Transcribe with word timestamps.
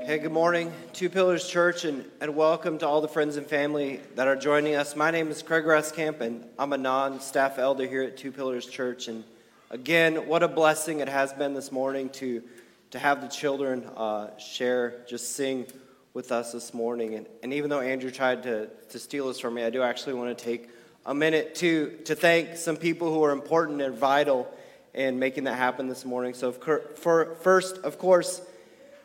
Hey, 0.05 0.19
good 0.19 0.33
morning, 0.33 0.73
Two 0.95 1.09
Pillars 1.09 1.49
Church, 1.49 1.85
and, 1.85 2.05
and 2.21 2.35
welcome 2.35 2.77
to 2.79 2.89
all 2.89 3.01
the 3.01 3.07
friends 3.07 3.37
and 3.37 3.47
family 3.47 4.01
that 4.17 4.27
are 4.27 4.35
joining 4.35 4.75
us. 4.75 4.97
My 4.97 5.13
name 5.13 5.29
is 5.29 5.43
Craig 5.43 5.63
Raskamp, 5.63 6.21
and 6.21 6.45
I'm 6.59 6.73
a 6.73 6.77
non 6.77 7.21
staff 7.21 7.61
elder 7.61 7.87
here 7.87 8.03
at 8.03 8.17
Two 8.17 8.33
Pillars 8.33 8.67
Church. 8.67 9.07
And 9.07 9.23
again, 9.71 10.27
what 10.27 10.43
a 10.43 10.49
blessing 10.49 10.99
it 10.99 11.09
has 11.09 11.33
been 11.33 11.55
this 11.55 11.71
morning 11.71 12.09
to 12.09 12.43
to 12.91 12.99
have 12.99 13.21
the 13.21 13.29
children 13.29 13.85
uh, 13.97 14.37
share, 14.39 15.05
just 15.09 15.35
sing 15.35 15.67
with 16.13 16.33
us 16.33 16.53
this 16.53 16.75
morning. 16.75 17.15
And, 17.15 17.27
and 17.43 17.53
even 17.53 17.71
though 17.71 17.81
Andrew 17.81 18.11
tried 18.11 18.43
to, 18.45 18.69
to 18.91 18.99
steal 18.99 19.29
this 19.29 19.39
from 19.39 19.55
me, 19.55 19.63
I 19.63 19.71
do 19.71 19.83
actually 19.83 20.15
want 20.15 20.37
to 20.37 20.45
take 20.45 20.69
a 21.07 21.15
minute 21.15 21.55
to, 21.57 21.99
to 22.05 22.15
thank 22.15 22.57
some 22.57 22.77
people 22.77 23.13
who 23.13 23.23
are 23.25 23.33
important 23.33 23.81
and 23.81 23.97
vital 23.97 24.53
in 24.93 25.19
making 25.19 25.45
that 25.45 25.57
happen 25.57 25.89
this 25.89 26.05
morning. 26.05 26.35
So, 26.35 26.53
for, 26.53 27.37
first, 27.41 27.79
of 27.79 27.99
course, 27.99 28.43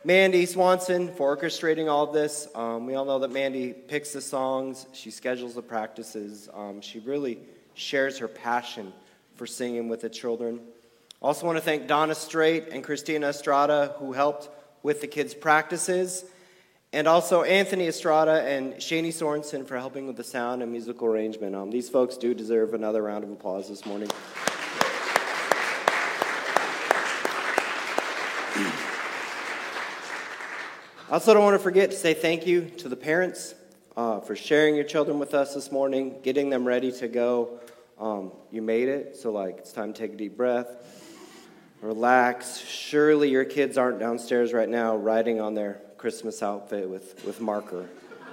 Mandy 0.04 0.46
Swanson 0.46 1.14
for 1.14 1.36
orchestrating 1.36 1.90
all 1.90 2.04
of 2.06 2.14
this. 2.14 2.48
Um, 2.54 2.86
we 2.86 2.96
all 2.96 3.06
know 3.06 3.20
that 3.20 3.32
Mandy 3.32 3.74
picks 3.74 4.14
the 4.14 4.22
songs, 4.22 4.86
she 4.94 5.10
schedules 5.12 5.56
the 5.56 5.62
practices, 5.62 6.50
um, 6.54 6.82
she 6.82 7.00
really 7.00 7.40
shares 7.74 8.18
her 8.20 8.28
passion 8.28 8.94
for 9.36 9.46
singing 9.46 9.90
with 9.90 10.02
the 10.02 10.10
children. 10.10 10.60
Also, 11.26 11.48
want 11.48 11.58
to 11.58 11.62
thank 11.64 11.88
Donna 11.88 12.14
Straight 12.14 12.68
and 12.68 12.84
Christina 12.84 13.30
Estrada, 13.30 13.96
who 13.98 14.14
helped 14.14 14.48
with 14.84 15.02
the 15.02 15.08
kids' 15.08 15.34
practices, 15.34 16.24
and 16.94 17.08
also 17.08 17.42
Anthony 17.42 17.88
Estrada 17.88 18.44
and 18.44 18.76
Shani 18.76 19.08
Sorensen 19.08 19.66
for 19.66 19.76
helping 19.76 20.06
with 20.06 20.18
the 20.18 20.24
sound 20.24 20.62
and 20.62 20.72
musical 20.72 21.08
arrangement. 21.08 21.56
Um, 21.56 21.72
these 21.72 21.90
folks 21.90 22.16
do 22.16 22.36
deserve 22.36 22.76
another 22.76 23.02
round 23.02 23.24
of 23.24 23.32
applause 23.32 23.68
this 23.68 23.88
morning. 23.88 24.08
I 31.10 31.14
also 31.14 31.34
don't 31.34 31.44
want 31.44 31.56
to 31.56 31.60
forget 31.60 31.90
to 31.90 31.98
say 31.98 32.14
thank 32.14 32.46
you 32.46 32.66
to 32.78 32.88
the 32.88 32.96
parents 32.96 33.56
uh, 33.98 34.20
for 34.20 34.36
sharing 34.36 34.76
your 34.76 34.84
children 34.84 35.18
with 35.18 35.34
us 35.34 35.56
this 35.56 35.72
morning, 35.72 36.18
getting 36.22 36.52
them 36.52 36.68
ready 36.68 36.92
to 36.92 37.08
go. 37.08 37.62
Um, 37.98 38.32
you 38.52 38.62
made 38.62 38.90
it, 38.90 39.16
so 39.16 39.32
like 39.32 39.58
it's 39.58 39.72
time 39.72 39.92
to 39.92 40.00
take 40.00 40.14
a 40.14 40.18
deep 40.18 40.38
breath 40.38 40.95
relax. 41.86 42.58
Surely 42.58 43.30
your 43.30 43.46
kids 43.46 43.78
aren't 43.78 44.00
downstairs 44.00 44.54
right 44.54 44.68
now 44.68 44.96
writing 44.96 45.40
on 45.40 45.54
their 45.54 45.80
Christmas 45.98 46.42
outfit 46.42 46.90
with, 46.90 47.24
with 47.24 47.40
marker. 47.40 47.88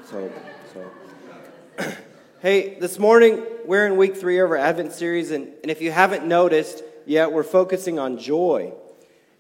So, 0.07 0.33
so. 0.73 1.93
hey, 2.41 2.79
this 2.79 2.99
morning 2.99 3.45
we're 3.67 3.87
in 3.87 3.99
week 3.99 4.17
three 4.17 4.39
of 4.39 4.51
our 4.51 4.57
Advent 4.57 4.93
series, 4.93 5.33
and, 5.33 5.49
and 5.61 5.71
if 5.71 5.83
you 5.83 5.93
haven't 5.93 6.25
noticed 6.27 6.83
yet, 7.05 7.31
we're 7.31 7.43
focusing 7.43 7.99
on 7.99 8.17
joy. 8.17 8.73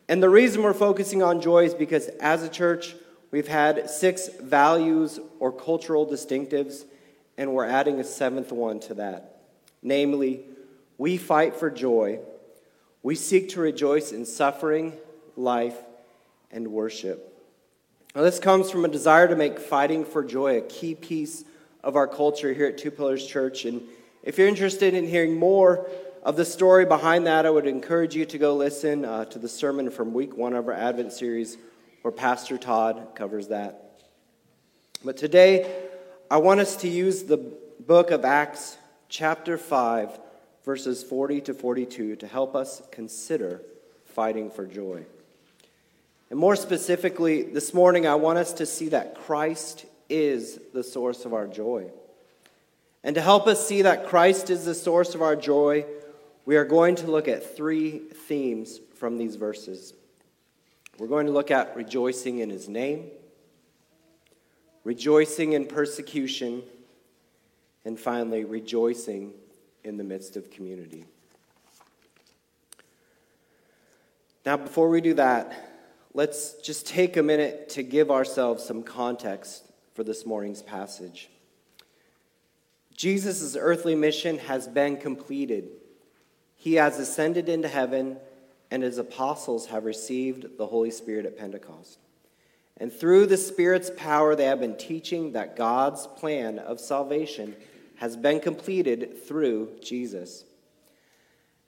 And 0.09 0.23
the 0.23 0.29
reason 0.29 0.63
we're 0.63 0.75
focusing 0.75 1.23
on 1.23 1.41
joy 1.41 1.65
is 1.65 1.75
because 1.75 2.09
as 2.21 2.43
a 2.43 2.51
church, 2.51 2.95
we've 3.31 3.49
had 3.49 3.89
six 3.89 4.29
values 4.29 5.21
or 5.39 5.51
cultural 5.51 6.07
distinctives, 6.07 6.85
and 7.39 7.55
we're 7.55 7.65
adding 7.65 7.99
a 7.99 8.05
seventh 8.05 8.53
one 8.53 8.79
to 8.81 8.95
that. 8.95 9.41
Namely, 9.83 10.45
we 10.99 11.17
fight 11.17 11.57
for 11.57 11.71
joy 11.71 12.21
we 13.03 13.15
seek 13.15 13.51
to 13.51 13.61
rejoice 13.61 14.13
in 14.13 14.25
suffering, 14.25 14.95
life, 15.37 15.77
and 16.51 16.69
worship. 16.69 17.29
Now, 18.15 18.23
this 18.23 18.39
comes 18.39 18.71
from 18.71 18.85
a 18.85 18.89
desire 18.89 19.27
to 19.27 19.35
make 19.35 19.59
fighting 19.59 20.05
for 20.05 20.23
joy 20.23 20.59
a 20.59 20.61
key 20.61 20.95
piece 20.95 21.45
of 21.83 21.97
our 21.97 22.07
culture 22.07 22.53
here 22.53 22.67
at 22.67 22.79
Two 22.79 22.91
Pillars 22.91 23.27
Church. 23.27 23.65
And 23.65 23.83
if 24.23 24.39
you're 24.39 24.49
interested 24.49 24.95
in 24.95 25.09
hearing 25.09 25.37
more 25.37 25.89
of 26.23 26.37
the 26.37 26.45
story 26.45 26.85
behind 26.85 27.27
that, 27.27 27.47
I 27.47 27.51
would 27.51 27.67
encourage 27.67 28.15
you 28.15 28.25
to 28.27 28.39
go 28.39 28.55
listen 28.55 29.05
uh, 29.05 29.25
to 29.27 29.39
the 29.39 29.49
sermon 29.49 29.91
from 29.91 30.15
week 30.15 30.37
one 30.37 30.53
of 30.53 30.69
our 30.69 30.75
Advent 30.75 31.13
series 31.13 31.57
where 32.03 32.13
Pastor 32.13 32.59
Todd 32.59 33.09
covers 33.15 33.49
that. 33.49 34.01
But 35.05 35.17
today, 35.17 35.89
I 36.31 36.37
want 36.37 36.61
us 36.61 36.77
to 36.77 36.89
use 36.89 37.25
the 37.25 37.39
book 37.39 38.13
of 38.13 38.25
Acts, 38.25 38.77
chapter 39.09 39.59
5 39.59 40.19
verses 40.65 41.03
40 41.03 41.41
to 41.43 41.55
42 41.55 42.17
to 42.17 42.27
help 42.27 42.55
us 42.55 42.83
consider 42.91 43.63
fighting 44.05 44.51
for 44.51 44.67
joy. 44.67 45.05
And 46.31 46.39
more 46.39 46.57
specifically, 46.57 47.43
this 47.43 47.75
morning, 47.75 48.07
I 48.07 48.15
want 48.15 48.39
us 48.39 48.55
to 48.55 48.67
see 48.67 48.89
that 48.91 49.15
Christ 49.15 49.85
is 50.09 50.61
the 50.73 50.85
source 50.85 51.25
of 51.25 51.35
our 51.35 51.47
joy. 51.47 51.91
And 53.05 53.15
to 53.17 53.21
help 53.21 53.47
us 53.47 53.67
see 53.67 53.83
that 53.83 54.07
Christ 54.07 54.49
is 54.49 54.65
the 54.65 54.75
source 54.75 55.15
of 55.15 55.23
our 55.23 55.37
joy, 55.37 55.85
we 56.45 56.57
are 56.57 56.65
going 56.65 56.95
to 56.97 57.11
look 57.11 57.29
at 57.29 57.57
three 57.57 57.99
themes 57.99 58.81
from 58.95 59.19
these 59.19 59.37
verses. 59.37 59.95
We're 60.99 61.09
going 61.09 61.27
to 61.27 61.33
look 61.33 61.51
at 61.51 61.75
rejoicing 61.77 62.39
in 62.39 62.51
his 62.51 62.69
name, 62.69 63.07
rejoicing 64.85 65.53
in 65.53 65.67
persecution, 65.67 66.63
and 67.85 67.99
finally, 67.99 68.45
rejoicing 68.45 69.33
in 69.85 69.97
the 69.97 70.05
midst 70.05 70.37
of 70.37 70.51
community. 70.51 71.05
Now, 74.45 74.57
before 74.57 74.89
we 74.89 75.01
do 75.01 75.15
that, 75.15 75.71
let's 76.15 76.55
just 76.55 76.87
take 76.87 77.17
a 77.17 77.23
minute 77.23 77.69
to 77.71 77.83
give 77.83 78.11
ourselves 78.11 78.65
some 78.65 78.83
context 78.83 79.65
for 79.95 80.03
this 80.03 80.27
morning's 80.27 80.63
passage. 80.63 81.29
Jesus' 82.97 83.57
earthly 83.59 83.95
mission 83.95 84.39
has 84.39 84.69
been 84.69 84.97
completed. 84.97 85.69
He 86.57 86.75
has 86.75 86.99
ascended 86.99 87.49
into 87.49 87.69
heaven, 87.69 88.19
and 88.71 88.83
his 88.83 88.99
apostles 88.99 89.67
have 89.67 89.85
received 89.85 90.59
the 90.59 90.67
Holy 90.67 90.91
Spirit 90.91 91.27
at 91.27 91.39
Pentecost. 91.39 91.99
And 92.79 92.93
through 92.93 93.27
the 93.27 93.37
Spirit's 93.37 93.91
power, 93.97 94.35
they 94.35 94.47
have 94.47 94.61
been 94.61 94.77
teaching 94.77 95.33
that 95.33 95.57
God's 95.57 96.07
plan 96.07 96.59
of 96.59 96.81
salvation 96.81 97.55
has 98.03 98.17
been 98.17 98.41
completed 98.41 99.17
through 99.29 99.71
Jesus. 99.81 100.43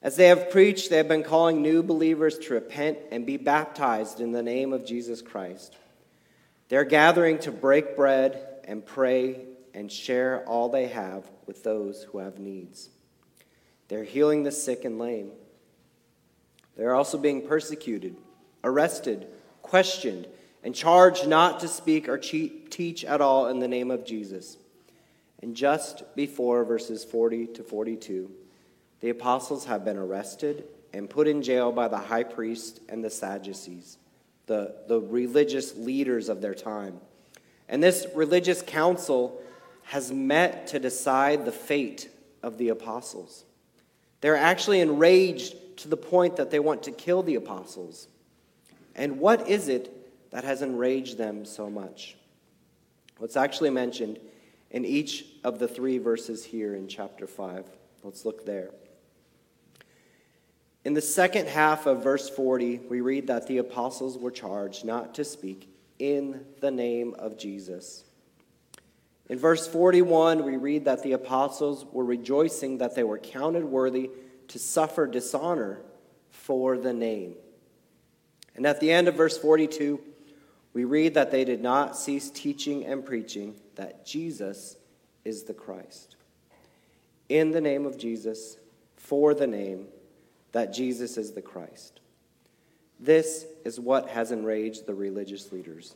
As 0.01 0.17
they 0.17 0.27
have 0.27 0.51
preached, 0.51 0.89
they 0.89 0.97
have 0.97 1.07
been 1.07 1.23
calling 1.23 1.61
new 1.61 1.81
believers 1.81 2.37
to 2.39 2.55
repent 2.55 2.97
and 3.09 3.25
be 3.25 3.37
baptized 3.37 4.19
in 4.19 4.33
the 4.33 4.43
name 4.43 4.73
of 4.73 4.85
Jesus 4.85 5.21
Christ. 5.21 5.77
They're 6.67 6.83
gathering 6.83 7.39
to 7.39 7.53
break 7.53 7.95
bread 7.95 8.45
and 8.65 8.85
pray 8.85 9.45
and 9.73 9.89
share 9.89 10.43
all 10.45 10.67
they 10.67 10.87
have 10.87 11.23
with 11.45 11.63
those 11.63 12.03
who 12.03 12.17
have 12.17 12.37
needs. 12.37 12.89
They're 13.87 14.03
healing 14.03 14.43
the 14.43 14.51
sick 14.51 14.83
and 14.83 14.99
lame. 14.99 15.31
They're 16.75 16.95
also 16.95 17.17
being 17.17 17.47
persecuted, 17.47 18.17
arrested, 18.61 19.25
questioned, 19.61 20.27
and 20.65 20.75
charged 20.75 21.29
not 21.29 21.61
to 21.61 21.69
speak 21.69 22.09
or 22.09 22.17
teach 22.17 23.05
at 23.05 23.21
all 23.21 23.47
in 23.47 23.59
the 23.59 23.69
name 23.69 23.89
of 23.89 24.05
Jesus. 24.05 24.57
And 25.45 25.55
just 25.55 26.15
before 26.15 26.65
verses 26.65 27.03
40 27.03 27.45
to 27.53 27.63
42, 27.63 28.31
the 29.01 29.11
apostles 29.11 29.65
have 29.65 29.85
been 29.85 29.95
arrested 29.95 30.63
and 30.91 31.07
put 31.07 31.27
in 31.27 31.43
jail 31.43 31.71
by 31.71 31.87
the 31.87 31.99
high 31.99 32.23
priest 32.23 32.79
and 32.89 33.03
the 33.03 33.11
Sadducees, 33.11 33.99
the, 34.47 34.73
the 34.87 34.99
religious 34.99 35.77
leaders 35.77 36.29
of 36.29 36.41
their 36.41 36.55
time. 36.55 36.99
And 37.69 37.83
this 37.83 38.07
religious 38.15 38.63
council 38.63 39.39
has 39.83 40.11
met 40.11 40.65
to 40.69 40.79
decide 40.79 41.45
the 41.45 41.51
fate 41.51 42.09
of 42.41 42.57
the 42.57 42.69
apostles. 42.69 43.45
They're 44.21 44.35
actually 44.35 44.79
enraged 44.79 45.77
to 45.77 45.87
the 45.87 45.95
point 45.95 46.37
that 46.37 46.49
they 46.49 46.59
want 46.59 46.81
to 46.81 46.91
kill 46.91 47.21
the 47.21 47.35
apostles. 47.35 48.07
And 48.95 49.19
what 49.19 49.47
is 49.47 49.67
it 49.67 50.31
that 50.31 50.43
has 50.43 50.63
enraged 50.63 51.19
them 51.19 51.45
so 51.45 51.69
much? 51.69 52.17
What's 53.19 53.37
actually 53.37 53.69
mentioned 53.69 54.17
in 54.75 54.83
each 54.83 55.23
of 55.45 55.57
the 55.57 55.69
three 55.69 55.97
verses 55.97 56.43
here 56.43 56.75
in 56.75 56.85
chapter 56.89 57.25
5. 57.25 57.65
Let's 58.03 58.25
look 58.25 58.45
there. 58.45 58.71
In 60.83 60.93
the 60.93 61.01
second 61.01 61.47
half 61.47 61.85
of 61.85 62.03
verse 62.03 62.29
40, 62.29 62.81
we 62.89 62.99
read 62.99 63.27
that 63.27 63.47
the 63.47 63.59
apostles 63.59 64.17
were 64.17 64.31
charged 64.31 64.83
not 64.83 65.15
to 65.15 65.23
speak 65.23 65.69
in 65.97 66.45
the 66.59 66.71
name 66.71 67.15
of 67.17 67.37
Jesus. 67.37 68.03
In 69.29 69.39
verse 69.39 69.65
41, 69.65 70.43
we 70.43 70.57
read 70.57 70.83
that 70.83 71.03
the 71.03 71.13
apostles 71.13 71.85
were 71.93 72.03
rejoicing 72.03 72.79
that 72.79 72.95
they 72.95 73.03
were 73.05 73.17
counted 73.17 73.63
worthy 73.63 74.11
to 74.49 74.59
suffer 74.59 75.07
dishonor 75.07 75.79
for 76.31 76.77
the 76.77 76.93
name. 76.93 77.35
And 78.57 78.67
at 78.67 78.81
the 78.81 78.91
end 78.91 79.07
of 79.07 79.15
verse 79.15 79.37
42, 79.37 80.01
we 80.75 80.83
read 80.83 81.13
that 81.13 81.31
they 81.31 81.45
did 81.45 81.61
not 81.61 81.95
cease 81.95 82.29
teaching 82.29 82.85
and 82.85 83.03
preaching 83.05 83.55
that 83.75 84.05
Jesus 84.05 84.75
is 85.23 85.43
the 85.43 85.53
Christ. 85.53 86.17
In 87.29 87.51
the 87.51 87.61
name 87.61 87.85
of 87.85 87.97
Jesus, 87.97 88.57
for 88.97 89.33
the 89.33 89.47
name 89.47 89.87
that 90.51 90.73
Jesus 90.73 91.17
is 91.17 91.31
the 91.31 91.41
Christ. 91.41 92.01
This 92.99 93.45
is 93.63 93.79
what 93.79 94.09
has 94.09 94.33
enraged 94.33 94.85
the 94.85 94.93
religious 94.93 95.53
leaders. 95.53 95.95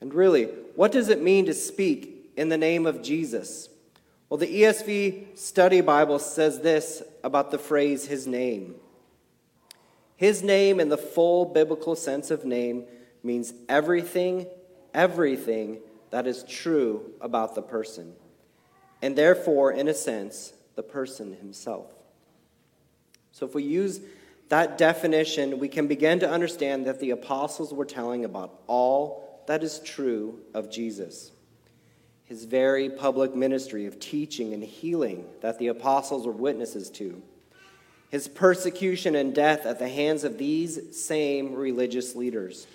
And 0.00 0.14
really, 0.14 0.44
what 0.74 0.90
does 0.90 1.10
it 1.10 1.22
mean 1.22 1.44
to 1.44 1.54
speak 1.54 2.32
in 2.34 2.48
the 2.48 2.56
name 2.56 2.86
of 2.86 3.02
Jesus? 3.02 3.68
Well, 4.30 4.38
the 4.38 4.62
ESV 4.62 5.36
Study 5.36 5.82
Bible 5.82 6.18
says 6.18 6.60
this 6.60 7.02
about 7.22 7.50
the 7.50 7.58
phrase 7.58 8.06
his 8.06 8.26
name. 8.26 8.76
His 10.16 10.42
name, 10.42 10.80
in 10.80 10.88
the 10.88 10.96
full 10.96 11.44
biblical 11.44 11.94
sense 11.94 12.30
of 12.30 12.46
name, 12.46 12.86
means 13.22 13.52
everything, 13.68 14.46
everything 14.94 15.78
that 16.10 16.26
is 16.26 16.44
true 16.44 17.12
about 17.20 17.54
the 17.54 17.62
person. 17.62 18.12
And 19.00 19.16
therefore, 19.16 19.72
in 19.72 19.88
a 19.88 19.94
sense, 19.94 20.52
the 20.76 20.82
person 20.82 21.34
himself. 21.34 21.86
So 23.32 23.46
if 23.46 23.54
we 23.54 23.62
use 23.62 24.00
that 24.48 24.76
definition, 24.76 25.58
we 25.58 25.68
can 25.68 25.86
begin 25.86 26.20
to 26.20 26.30
understand 26.30 26.86
that 26.86 27.00
the 27.00 27.10
apostles 27.10 27.72
were 27.72 27.84
telling 27.84 28.24
about 28.24 28.60
all 28.66 29.42
that 29.46 29.62
is 29.62 29.80
true 29.80 30.38
of 30.54 30.70
Jesus. 30.70 31.32
His 32.24 32.44
very 32.44 32.88
public 32.88 33.34
ministry 33.34 33.86
of 33.86 33.98
teaching 33.98 34.54
and 34.54 34.62
healing 34.62 35.26
that 35.40 35.58
the 35.58 35.68
apostles 35.68 36.26
were 36.26 36.32
witnesses 36.32 36.90
to. 36.90 37.22
His 38.10 38.28
persecution 38.28 39.16
and 39.16 39.34
death 39.34 39.66
at 39.66 39.78
the 39.78 39.88
hands 39.88 40.22
of 40.22 40.38
these 40.38 40.96
same 40.96 41.54
religious 41.54 42.14
leaders. 42.14 42.66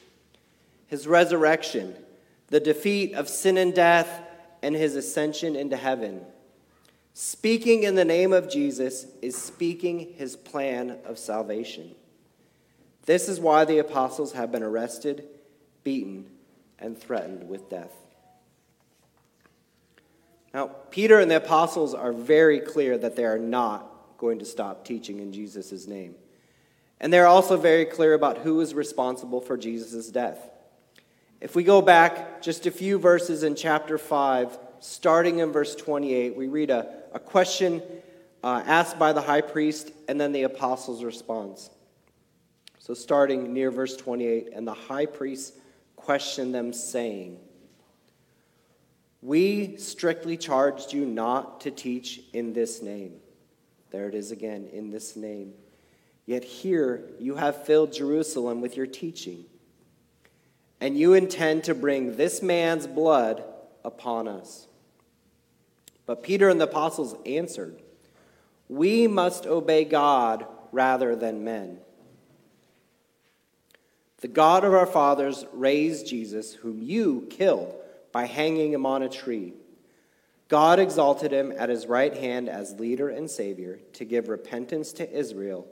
His 0.87 1.07
resurrection, 1.07 1.95
the 2.47 2.59
defeat 2.59 3.13
of 3.13 3.29
sin 3.29 3.57
and 3.57 3.73
death, 3.73 4.21
and 4.63 4.75
his 4.75 4.95
ascension 4.95 5.55
into 5.55 5.77
heaven 5.77 6.25
Speaking 7.19 7.81
in 7.81 7.95
the 7.95 8.05
name 8.05 8.31
of 8.31 8.47
Jesus 8.47 9.07
is 9.23 9.35
speaking 9.35 10.13
his 10.17 10.35
plan 10.35 10.99
of 11.03 11.17
salvation. 11.17 11.95
This 13.07 13.27
is 13.27 13.39
why 13.39 13.65
the 13.65 13.79
apostles 13.79 14.33
have 14.33 14.51
been 14.51 14.61
arrested, 14.61 15.23
beaten, 15.83 16.29
and 16.77 16.95
threatened 16.95 17.49
with 17.49 17.71
death. 17.71 17.91
Now, 20.53 20.67
Peter 20.91 21.19
and 21.19 21.31
the 21.31 21.37
apostles 21.37 21.95
are 21.95 22.13
very 22.13 22.59
clear 22.59 22.99
that 22.99 23.15
they 23.15 23.25
are 23.25 23.39
not 23.39 23.91
going 24.19 24.37
to 24.37 24.45
stop 24.45 24.85
teaching 24.85 25.17
in 25.17 25.33
Jesus' 25.33 25.87
name. 25.87 26.13
And 26.99 27.11
they're 27.11 27.25
also 27.25 27.57
very 27.57 27.85
clear 27.85 28.13
about 28.13 28.37
who 28.37 28.61
is 28.61 28.75
responsible 28.75 29.41
for 29.41 29.57
Jesus' 29.57 30.11
death. 30.11 30.51
If 31.39 31.55
we 31.55 31.63
go 31.63 31.81
back 31.81 32.41
just 32.41 32.65
a 32.65 32.71
few 32.71 32.97
verses 32.97 33.43
in 33.43 33.55
chapter 33.55 33.97
5, 33.99 34.57
starting 34.79 35.39
in 35.39 35.51
verse 35.51 35.75
28, 35.75 36.35
we 36.35 36.47
read 36.47 36.71
a, 36.71 36.87
a 37.13 37.19
question 37.19 37.81
uh, 38.43 38.63
asked 38.65 38.97
by 38.97 39.13
the 39.13 39.21
high 39.21 39.41
priest 39.41 39.91
and 40.07 40.19
then 40.19 40.31
the 40.31 40.43
apostles' 40.43 41.03
response. 41.03 41.69
So, 42.79 42.93
starting 42.93 43.53
near 43.53 43.69
verse 43.69 43.95
28, 43.97 44.49
and 44.53 44.65
the 44.65 44.73
high 44.73 45.05
priest 45.05 45.53
questioned 45.95 46.55
them, 46.55 46.73
saying, 46.73 47.37
We 49.21 49.77
strictly 49.77 50.37
charged 50.37 50.93
you 50.93 51.05
not 51.05 51.61
to 51.61 51.71
teach 51.71 52.21
in 52.33 52.53
this 52.53 52.81
name. 52.81 53.15
There 53.91 54.07
it 54.07 54.15
is 54.15 54.31
again, 54.31 54.69
in 54.71 54.89
this 54.89 55.15
name. 55.15 55.53
Yet 56.25 56.43
here 56.43 57.03
you 57.19 57.35
have 57.35 57.65
filled 57.65 57.93
Jerusalem 57.93 58.61
with 58.61 58.75
your 58.75 58.87
teaching, 58.87 59.45
and 60.79 60.97
you 60.97 61.13
intend 61.13 61.63
to 61.63 61.75
bring 61.75 62.15
this 62.15 62.41
man's 62.41 62.87
blood 62.87 63.43
upon 63.83 64.27
us. 64.27 64.67
But 66.05 66.23
Peter 66.23 66.49
and 66.49 66.59
the 66.59 66.65
apostles 66.65 67.15
answered, 67.25 67.81
We 68.69 69.07
must 69.07 69.45
obey 69.45 69.83
God 69.83 70.45
rather 70.71 71.15
than 71.15 71.43
men. 71.43 71.79
The 74.21 74.27
God 74.27 74.63
of 74.63 74.73
our 74.73 74.85
fathers 74.85 75.45
raised 75.53 76.07
Jesus, 76.07 76.53
whom 76.53 76.81
you 76.81 77.27
killed 77.29 77.75
by 78.11 78.25
hanging 78.25 78.73
him 78.73 78.85
on 78.85 79.03
a 79.03 79.09
tree. 79.09 79.53
God 80.47 80.79
exalted 80.79 81.31
him 81.31 81.53
at 81.57 81.69
his 81.69 81.87
right 81.87 82.15
hand 82.15 82.47
as 82.47 82.79
leader 82.79 83.09
and 83.09 83.29
savior 83.29 83.79
to 83.93 84.05
give 84.05 84.29
repentance 84.29 84.93
to 84.93 85.11
Israel 85.11 85.67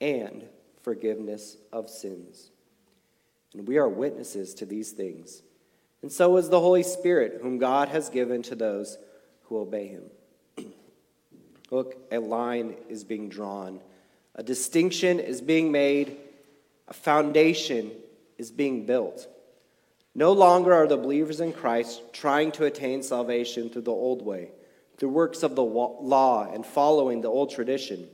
and 0.00 0.44
forgiveness 0.82 1.56
of 1.72 1.90
sins. 1.90 2.51
And 3.54 3.66
we 3.68 3.78
are 3.78 3.88
witnesses 3.88 4.54
to 4.54 4.66
these 4.66 4.92
things. 4.92 5.42
And 6.02 6.10
so 6.10 6.36
is 6.36 6.48
the 6.48 6.60
Holy 6.60 6.82
Spirit, 6.82 7.40
whom 7.42 7.58
God 7.58 7.88
has 7.88 8.08
given 8.08 8.42
to 8.42 8.54
those 8.54 8.98
who 9.44 9.58
obey 9.58 9.88
him. 9.88 10.04
Look, 11.70 11.96
a 12.10 12.18
line 12.18 12.74
is 12.88 13.04
being 13.04 13.28
drawn, 13.28 13.80
a 14.34 14.42
distinction 14.42 15.20
is 15.20 15.40
being 15.40 15.70
made, 15.70 16.16
a 16.88 16.92
foundation 16.92 17.92
is 18.38 18.50
being 18.50 18.86
built. 18.86 19.28
No 20.14 20.32
longer 20.32 20.74
are 20.74 20.86
the 20.86 20.96
believers 20.96 21.40
in 21.40 21.52
Christ 21.52 22.02
trying 22.12 22.52
to 22.52 22.64
attain 22.64 23.02
salvation 23.02 23.70
through 23.70 23.82
the 23.82 23.92
old 23.92 24.22
way, 24.22 24.50
through 24.98 25.10
works 25.10 25.42
of 25.42 25.54
the 25.54 25.62
law 25.62 26.50
and 26.52 26.66
following 26.66 27.22
the 27.22 27.28
old 27.28 27.50
tradition. 27.50 28.08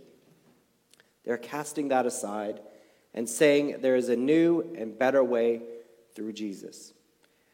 They're 1.24 1.38
casting 1.38 1.88
that 1.88 2.06
aside 2.06 2.60
and 3.14 3.28
saying 3.28 3.76
there 3.80 3.96
is 3.96 4.08
a 4.08 4.16
new 4.16 4.74
and 4.76 4.98
better 4.98 5.22
way 5.22 5.62
through 6.14 6.32
Jesus. 6.32 6.92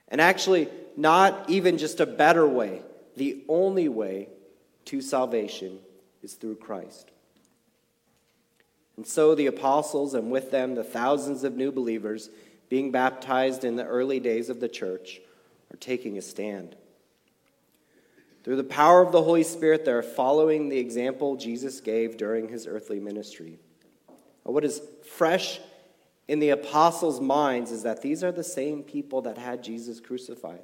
And 0.08 0.20
actually, 0.20 0.68
not 0.96 1.48
even 1.48 1.78
just 1.78 2.00
a 2.00 2.06
better 2.06 2.46
way, 2.46 2.82
the 3.16 3.42
only 3.48 3.88
way 3.88 4.28
to 4.86 5.00
salvation 5.00 5.78
is 6.22 6.34
through 6.34 6.56
Christ. 6.56 7.10
And 8.96 9.06
so 9.06 9.34
the 9.34 9.46
apostles, 9.46 10.14
and 10.14 10.30
with 10.30 10.50
them 10.50 10.74
the 10.74 10.84
thousands 10.84 11.44
of 11.44 11.56
new 11.56 11.72
believers 11.72 12.30
being 12.68 12.90
baptized 12.90 13.64
in 13.64 13.76
the 13.76 13.84
early 13.84 14.20
days 14.20 14.48
of 14.48 14.60
the 14.60 14.68
church, 14.68 15.20
are 15.72 15.76
taking 15.76 16.16
a 16.16 16.22
stand. 16.22 16.76
Through 18.44 18.56
the 18.56 18.64
power 18.64 19.00
of 19.00 19.10
the 19.10 19.22
Holy 19.22 19.42
Spirit, 19.42 19.84
they 19.84 19.92
are 19.92 20.02
following 20.02 20.68
the 20.68 20.78
example 20.78 21.36
Jesus 21.36 21.80
gave 21.80 22.16
during 22.16 22.48
his 22.48 22.66
earthly 22.66 23.00
ministry. 23.00 23.58
What 24.44 24.64
is 24.64 24.80
fresh 25.04 25.60
in 26.28 26.38
the 26.38 26.50
apostles' 26.50 27.20
minds 27.20 27.70
is 27.70 27.82
that 27.82 28.02
these 28.02 28.22
are 28.22 28.32
the 28.32 28.44
same 28.44 28.82
people 28.82 29.22
that 29.22 29.38
had 29.38 29.62
Jesus 29.62 30.00
crucified. 30.00 30.60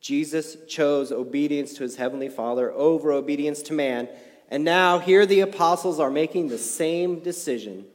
Jesus 0.00 0.56
chose 0.66 1.12
obedience 1.12 1.74
to 1.74 1.84
his 1.84 1.96
heavenly 1.96 2.28
Father 2.28 2.72
over 2.72 3.12
obedience 3.12 3.62
to 3.62 3.72
man. 3.72 4.08
And 4.50 4.64
now, 4.64 4.98
here 4.98 5.24
the 5.24 5.40
apostles 5.40 6.00
are 6.00 6.10
making 6.10 6.48
the 6.48 6.58
same 6.58 7.20
decision. 7.20 7.86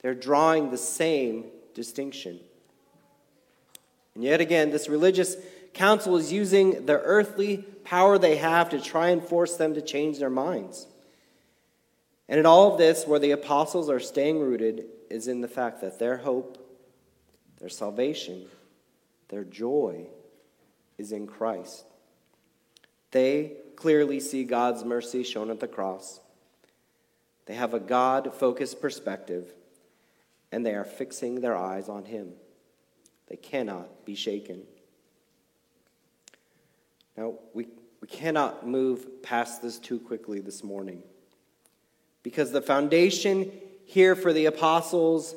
They're 0.00 0.14
drawing 0.14 0.70
the 0.70 0.78
same 0.78 1.46
distinction. 1.72 2.38
And 4.14 4.22
yet 4.22 4.40
again, 4.40 4.70
this 4.70 4.88
religious 4.88 5.36
council 5.72 6.16
is 6.16 6.32
using 6.32 6.86
the 6.86 7.00
earthly 7.00 7.58
power 7.84 8.18
they 8.18 8.36
have 8.36 8.68
to 8.70 8.80
try 8.80 9.08
and 9.08 9.22
force 9.22 9.56
them 9.56 9.74
to 9.74 9.82
change 9.82 10.18
their 10.18 10.30
minds. 10.30 10.86
And 12.28 12.40
in 12.40 12.46
all 12.46 12.72
of 12.72 12.78
this, 12.78 13.06
where 13.06 13.18
the 13.18 13.32
apostles 13.32 13.90
are 13.90 14.00
staying 14.00 14.40
rooted 14.40 14.86
is 15.10 15.28
in 15.28 15.40
the 15.40 15.48
fact 15.48 15.80
that 15.82 15.98
their 15.98 16.16
hope, 16.16 16.58
their 17.58 17.68
salvation, 17.68 18.46
their 19.28 19.44
joy, 19.44 20.06
is 20.96 21.12
in 21.12 21.26
Christ. 21.26 21.84
They 23.10 23.52
clearly 23.76 24.20
see 24.20 24.44
God's 24.44 24.84
mercy 24.84 25.22
shown 25.22 25.50
at 25.50 25.60
the 25.60 25.68
cross. 25.68 26.20
They 27.46 27.54
have 27.54 27.74
a 27.74 27.80
God 27.80 28.34
focused 28.34 28.80
perspective, 28.80 29.52
and 30.50 30.64
they 30.64 30.74
are 30.74 30.84
fixing 30.84 31.40
their 31.40 31.56
eyes 31.56 31.88
on 31.88 32.06
Him. 32.06 32.32
They 33.28 33.36
cannot 33.36 34.06
be 34.06 34.14
shaken. 34.14 34.62
Now, 37.16 37.34
we, 37.52 37.68
we 38.00 38.08
cannot 38.08 38.66
move 38.66 39.22
past 39.22 39.62
this 39.62 39.78
too 39.78 40.00
quickly 40.00 40.40
this 40.40 40.64
morning 40.64 41.02
because 42.24 42.50
the 42.50 42.62
foundation 42.62 43.52
here 43.84 44.16
for 44.16 44.32
the 44.32 44.46
apostles, 44.46 45.36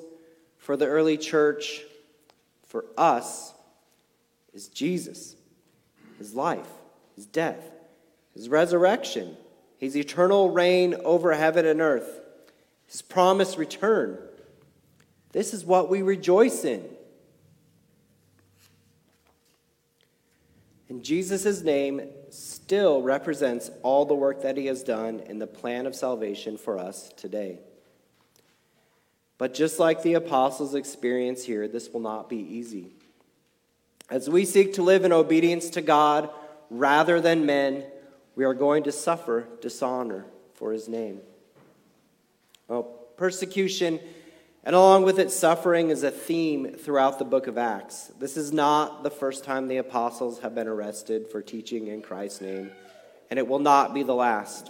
for 0.57 0.75
the 0.75 0.87
early 0.87 1.17
church, 1.17 1.83
for 2.65 2.85
us, 2.97 3.53
is 4.53 4.69
Jesus 4.69 5.35
his 6.17 6.33
life, 6.33 6.67
his 7.15 7.27
death, 7.27 7.69
his 8.33 8.49
resurrection, 8.49 9.37
his 9.77 9.95
eternal 9.95 10.49
reign 10.49 10.95
over 11.05 11.33
heaven 11.33 11.63
and 11.65 11.79
earth, 11.79 12.21
his 12.87 13.03
promised 13.03 13.57
return. 13.57 14.17
This 15.31 15.53
is 15.53 15.63
what 15.63 15.89
we 15.89 16.01
rejoice 16.01 16.65
in. 16.65 16.83
In 20.89 21.03
Jesus' 21.03 21.61
name 21.61 22.01
still 22.29 23.01
represents 23.01 23.69
all 23.83 24.05
the 24.05 24.13
work 24.13 24.41
that 24.41 24.57
he 24.57 24.65
has 24.67 24.83
done 24.83 25.21
in 25.21 25.39
the 25.39 25.47
plan 25.47 25.85
of 25.85 25.95
salvation 25.95 26.57
for 26.57 26.77
us 26.77 27.09
today. 27.17 27.59
But 29.37 29.53
just 29.53 29.79
like 29.79 30.01
the 30.01 30.15
apostles' 30.15 30.75
experience 30.75 31.43
here, 31.43 31.67
this 31.67 31.89
will 31.89 31.99
not 31.99 32.29
be 32.29 32.37
easy. 32.37 32.93
As 34.09 34.29
we 34.29 34.45
seek 34.45 34.73
to 34.73 34.83
live 34.83 35.05
in 35.05 35.11
obedience 35.11 35.69
to 35.71 35.81
God 35.81 36.29
rather 36.69 37.21
than 37.21 37.45
men, 37.45 37.83
we 38.35 38.45
are 38.45 38.53
going 38.53 38.83
to 38.83 38.91
suffer 38.91 39.47
dishonor 39.61 40.25
for 40.53 40.71
his 40.71 40.87
name. 40.87 41.19
Well, 42.67 42.83
persecution 42.83 43.99
And 44.67 44.75
along 44.75 45.03
with 45.03 45.17
it, 45.17 45.31
suffering 45.31 45.91
is 45.91 46.03
a 46.03 46.11
theme 46.11 46.73
throughout 46.73 47.19
the 47.19 47.23
book 47.23 47.47
of 47.47 47.57
Acts. 47.57 48.11
This 48.19 48.35
is 48.35 48.51
not 48.51 49.01
the 49.01 49.09
first 49.09 49.45
time 49.45 49.69
the 49.69 49.77
apostles 49.77 50.39
have 50.39 50.53
been 50.55 50.67
arrested 50.67 51.29
for 51.29 51.41
teaching 51.41 51.87
in 51.87 52.01
Christ's 52.01 52.41
name, 52.41 52.71
and 53.29 53.39
it 53.39 53.47
will 53.47 53.59
not 53.59 53.93
be 53.93 54.03
the 54.03 54.13
last. 54.13 54.69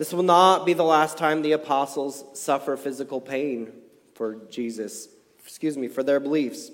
This 0.00 0.12
will 0.12 0.24
not 0.24 0.66
be 0.66 0.72
the 0.72 0.82
last 0.82 1.16
time 1.16 1.42
the 1.42 1.52
apostles 1.52 2.24
suffer 2.34 2.76
physical 2.76 3.20
pain 3.20 3.70
for 4.14 4.34
Jesus, 4.50 5.06
excuse 5.44 5.78
me, 5.78 5.86
for 5.86 6.02
their 6.02 6.18
beliefs. 6.18 6.72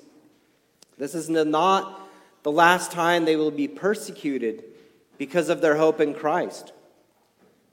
This 0.96 1.14
is 1.14 1.28
not 1.28 2.08
the 2.42 2.50
last 2.50 2.90
time 2.90 3.26
they 3.26 3.36
will 3.36 3.50
be 3.50 3.68
persecuted 3.68 4.64
because 5.18 5.50
of 5.50 5.60
their 5.60 5.76
hope 5.76 6.00
in 6.00 6.14
Christ. 6.14 6.72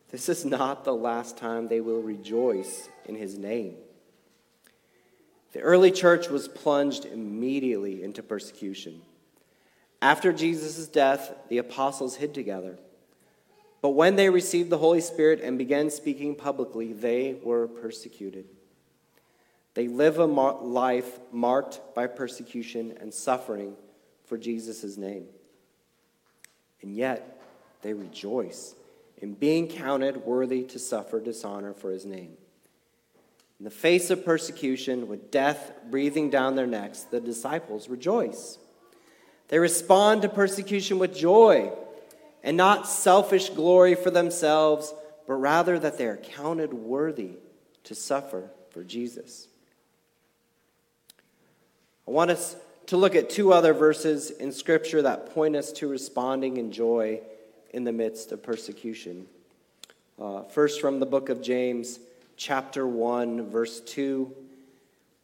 This 0.09 0.27
is 0.27 0.43
not 0.43 0.83
the 0.83 0.93
last 0.93 1.37
time 1.37 1.69
they 1.69 1.79
will 1.79 2.01
rejoice 2.01 2.89
in 3.05 3.15
his 3.15 3.37
name. 3.37 3.77
The 5.53 5.61
early 5.61 5.91
church 5.91 6.29
was 6.29 6.47
plunged 6.47 7.05
immediately 7.05 8.03
into 8.03 8.23
persecution. 8.23 9.01
After 10.01 10.31
Jesus' 10.31 10.87
death, 10.87 11.33
the 11.49 11.57
apostles 11.57 12.15
hid 12.15 12.33
together. 12.33 12.79
But 13.81 13.89
when 13.89 14.15
they 14.15 14.29
received 14.29 14.69
the 14.69 14.77
Holy 14.77 15.01
Spirit 15.01 15.41
and 15.41 15.57
began 15.57 15.89
speaking 15.89 16.35
publicly, 16.35 16.93
they 16.93 17.37
were 17.43 17.67
persecuted. 17.67 18.45
They 19.73 19.87
live 19.87 20.19
a 20.19 20.25
life 20.25 21.19
marked 21.31 21.81
by 21.95 22.07
persecution 22.07 22.97
and 22.99 23.13
suffering 23.13 23.75
for 24.25 24.37
Jesus' 24.37 24.97
name. 24.97 25.25
And 26.81 26.95
yet, 26.95 27.41
they 27.81 27.93
rejoice 27.93 28.75
in 29.17 29.33
being 29.33 29.67
counted 29.67 30.17
worthy 30.25 30.63
to 30.63 30.79
suffer 30.79 31.19
dishonor 31.19 31.73
for 31.73 31.91
his 31.91 32.05
name. 32.05 32.37
In 33.61 33.65
the 33.65 33.69
face 33.69 34.09
of 34.09 34.25
persecution, 34.25 35.07
with 35.07 35.29
death 35.29 35.71
breathing 35.91 36.31
down 36.31 36.55
their 36.55 36.65
necks, 36.65 37.01
the 37.01 37.19
disciples 37.19 37.89
rejoice. 37.89 38.57
They 39.49 39.59
respond 39.59 40.23
to 40.23 40.29
persecution 40.29 40.97
with 40.97 41.15
joy 41.15 41.71
and 42.41 42.57
not 42.57 42.87
selfish 42.87 43.51
glory 43.51 43.93
for 43.93 44.09
themselves, 44.09 44.95
but 45.27 45.35
rather 45.35 45.77
that 45.77 45.99
they 45.99 46.07
are 46.07 46.17
counted 46.17 46.73
worthy 46.73 47.33
to 47.83 47.93
suffer 47.93 48.49
for 48.71 48.83
Jesus. 48.83 49.47
I 52.07 52.09
want 52.09 52.31
us 52.31 52.55
to 52.87 52.97
look 52.97 53.13
at 53.13 53.29
two 53.29 53.53
other 53.53 53.75
verses 53.75 54.31
in 54.31 54.51
Scripture 54.51 55.03
that 55.03 55.35
point 55.35 55.55
us 55.55 55.71
to 55.73 55.87
responding 55.87 56.57
in 56.57 56.71
joy 56.71 57.21
in 57.69 57.83
the 57.83 57.91
midst 57.91 58.31
of 58.31 58.41
persecution. 58.41 59.27
Uh, 60.19 60.45
first, 60.45 60.81
from 60.81 60.99
the 60.99 61.05
book 61.05 61.29
of 61.29 61.43
James 61.43 61.99
chapter 62.41 62.87
1, 62.87 63.51
verse 63.51 63.81
2, 63.81 64.33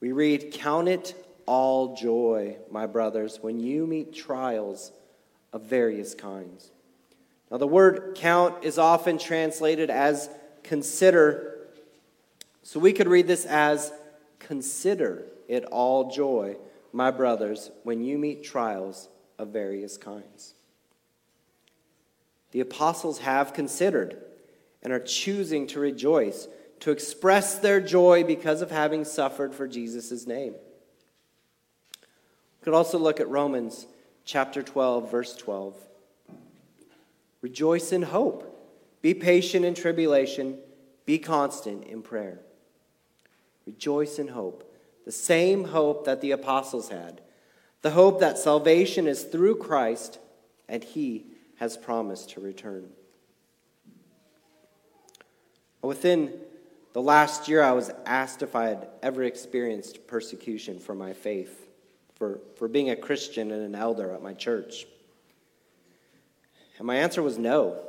we 0.02 0.12
read, 0.12 0.52
Count 0.52 0.88
it 0.88 1.16
all 1.48 1.96
joy, 1.96 2.56
my 2.70 2.86
brothers, 2.86 3.40
when 3.42 3.60
you 3.60 3.88
meet 3.88 4.14
trials 4.14 4.92
of 5.52 5.64
various 5.64 6.14
kinds. 6.14 6.70
Now, 7.50 7.58
the 7.58 7.66
word 7.66 8.14
count 8.16 8.64
is 8.64 8.78
often 8.78 9.18
translated 9.18 9.90
as 9.90 10.30
consider. 10.62 11.58
So 12.62 12.80
we 12.80 12.94
could 12.94 13.08
read 13.08 13.26
this 13.26 13.46
as 13.46 13.92
consider 14.38 15.24
it 15.48 15.66
all 15.66 16.12
joy, 16.12 16.56
my 16.94 17.10
brothers, 17.10 17.72
when 17.82 18.04
you 18.04 18.20
meet 18.20 18.44
trials 18.44 19.10
of 19.40 19.48
various 19.48 19.98
kinds. 19.98 20.54
The 22.52 22.60
apostles 22.60 23.20
have 23.20 23.54
considered 23.54 24.22
and 24.84 24.94
are 24.94 25.00
choosing 25.00 25.66
to 25.68 25.80
rejoice 25.80 26.48
to 26.80 26.92
express 26.92 27.58
their 27.58 27.82
joy 27.82 28.24
because 28.24 28.62
of 28.62 28.72
having 28.72 29.04
suffered 29.04 29.54
for 29.54 29.68
Jesus' 29.68 30.28
name. 30.28 30.54
We 32.02 32.64
could 32.64 32.74
also 32.74 32.98
look 32.98 33.20
at 33.20 33.30
Romans 33.30 33.88
chapter 34.26 34.62
12, 34.62 35.10
verse 35.10 35.36
12. 35.36 35.76
Rejoice 37.42 37.92
in 37.92 38.04
hope. 38.04 38.54
Be 39.02 39.14
patient 39.14 39.66
in 39.66 39.74
tribulation. 39.74 40.58
Be 41.06 41.18
constant 41.18 41.86
in 41.86 42.02
prayer. 42.02 42.40
Rejoice 43.66 44.20
in 44.20 44.30
hope. 44.30 44.64
The 45.06 45.12
same 45.12 45.66
hope 45.66 46.06
that 46.06 46.22
the 46.22 46.32
apostles 46.32 46.90
had. 46.90 47.22
The 47.82 47.92
hope 47.92 48.20
that 48.20 48.38
salvation 48.38 49.08
is 49.08 49.24
through 49.24 49.58
Christ 49.58 50.20
and 50.68 50.84
he 50.84 51.28
has 51.58 51.78
promised 51.78 52.32
to 52.32 52.42
return. 52.42 52.90
Within 55.82 56.34
the 56.98 57.04
last 57.04 57.48
year, 57.48 57.62
I 57.62 57.74
was 57.74 57.92
asked 58.08 58.42
if 58.42 58.56
I 58.56 58.70
had 58.70 58.88
ever 59.04 59.22
experienced 59.22 60.08
persecution 60.08 60.80
for 60.80 60.96
my 60.96 61.14
faith, 61.14 61.68
for, 62.16 62.40
for 62.56 62.68
being 62.68 62.90
a 62.90 62.96
Christian 62.96 63.52
and 63.52 63.62
an 63.62 63.76
elder 63.76 64.14
at 64.14 64.24
my 64.24 64.34
church. 64.34 64.88
And 66.80 66.88
my 66.88 66.96
answer 66.96 67.22
was 67.22 67.38
no. 67.38 67.80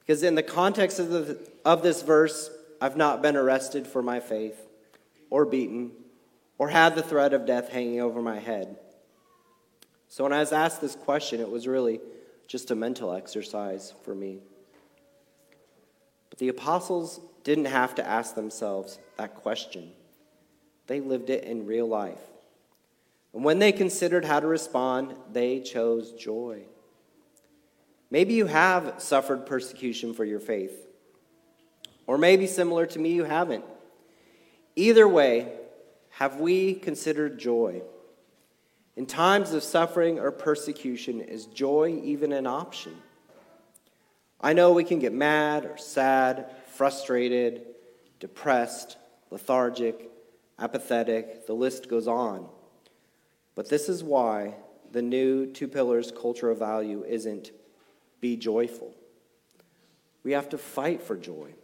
Because 0.00 0.24
in 0.24 0.34
the 0.34 0.42
context 0.42 0.98
of, 0.98 1.10
the, 1.10 1.48
of 1.64 1.84
this 1.84 2.02
verse, 2.02 2.50
I've 2.80 2.96
not 2.96 3.22
been 3.22 3.36
arrested 3.36 3.86
for 3.86 4.02
my 4.02 4.18
faith, 4.18 4.60
or 5.30 5.44
beaten, 5.44 5.92
or 6.58 6.70
had 6.70 6.96
the 6.96 7.04
threat 7.04 7.34
of 7.34 7.46
death 7.46 7.68
hanging 7.68 8.00
over 8.00 8.20
my 8.20 8.40
head. 8.40 8.76
So 10.08 10.24
when 10.24 10.32
I 10.32 10.40
was 10.40 10.50
asked 10.50 10.80
this 10.80 10.96
question, 10.96 11.40
it 11.40 11.48
was 11.48 11.68
really 11.68 12.00
just 12.48 12.72
a 12.72 12.74
mental 12.74 13.12
exercise 13.12 13.94
for 14.02 14.12
me. 14.12 14.40
But 16.34 16.40
the 16.40 16.48
apostles 16.48 17.20
didn't 17.44 17.66
have 17.66 17.94
to 17.94 18.04
ask 18.04 18.34
themselves 18.34 18.98
that 19.18 19.36
question, 19.36 19.92
they 20.88 20.98
lived 20.98 21.30
it 21.30 21.44
in 21.44 21.64
real 21.64 21.86
life. 21.86 22.18
And 23.32 23.44
when 23.44 23.60
they 23.60 23.70
considered 23.70 24.24
how 24.24 24.40
to 24.40 24.46
respond, 24.48 25.14
they 25.32 25.60
chose 25.60 26.10
joy. 26.10 26.62
Maybe 28.10 28.34
you 28.34 28.46
have 28.46 28.94
suffered 28.98 29.46
persecution 29.46 30.12
for 30.12 30.24
your 30.24 30.40
faith. 30.40 30.76
Or 32.04 32.18
maybe 32.18 32.48
similar 32.48 32.86
to 32.86 32.98
me, 32.98 33.12
you 33.12 33.22
haven't. 33.22 33.64
Either 34.74 35.06
way, 35.06 35.52
have 36.10 36.40
we 36.40 36.74
considered 36.74 37.38
joy? 37.38 37.82
In 38.96 39.06
times 39.06 39.52
of 39.52 39.62
suffering 39.62 40.18
or 40.18 40.32
persecution, 40.32 41.20
is 41.20 41.46
joy 41.46 42.00
even 42.02 42.32
an 42.32 42.48
option? 42.48 42.96
I 44.44 44.52
know 44.52 44.72
we 44.72 44.84
can 44.84 44.98
get 44.98 45.14
mad 45.14 45.64
or 45.64 45.78
sad, 45.78 46.50
frustrated, 46.66 47.62
depressed, 48.20 48.98
lethargic, 49.30 50.10
apathetic, 50.58 51.46
the 51.46 51.54
list 51.54 51.88
goes 51.88 52.06
on. 52.06 52.46
But 53.54 53.70
this 53.70 53.88
is 53.88 54.04
why 54.04 54.56
the 54.92 55.00
new 55.00 55.46
two 55.46 55.66
pillars 55.66 56.12
culture 56.12 56.50
of 56.50 56.58
value 56.58 57.04
isn't 57.08 57.52
be 58.20 58.36
joyful. 58.36 58.92
We 60.24 60.32
have 60.32 60.50
to 60.50 60.58
fight 60.58 61.02
for 61.02 61.16
joy. 61.16 61.54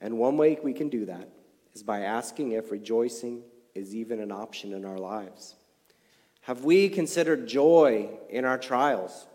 And 0.00 0.16
one 0.16 0.38
way 0.38 0.58
we 0.62 0.72
can 0.72 0.88
do 0.88 1.04
that 1.04 1.28
is 1.74 1.82
by 1.82 2.00
asking 2.00 2.52
if 2.52 2.72
rejoicing 2.72 3.42
is 3.74 3.94
even 3.94 4.20
an 4.20 4.32
option 4.32 4.72
in 4.72 4.86
our 4.86 4.98
lives. 4.98 5.54
Have 6.40 6.64
we 6.64 6.88
considered 6.88 7.46
joy 7.46 8.08
in 8.30 8.46
our 8.46 8.56
trials? 8.56 9.26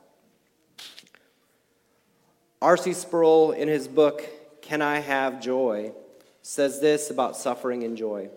R.C. 2.61 2.93
Sproul, 2.93 3.51
in 3.51 3.67
his 3.67 3.87
book, 3.87 4.21
Can 4.61 4.81
I 4.81 4.99
Have 4.99 5.41
Joy, 5.41 5.93
says 6.41 6.81
this 6.81 7.09
about 7.09 7.37
suffering 7.37 7.83
and 7.83 7.95
joy. 7.95 8.29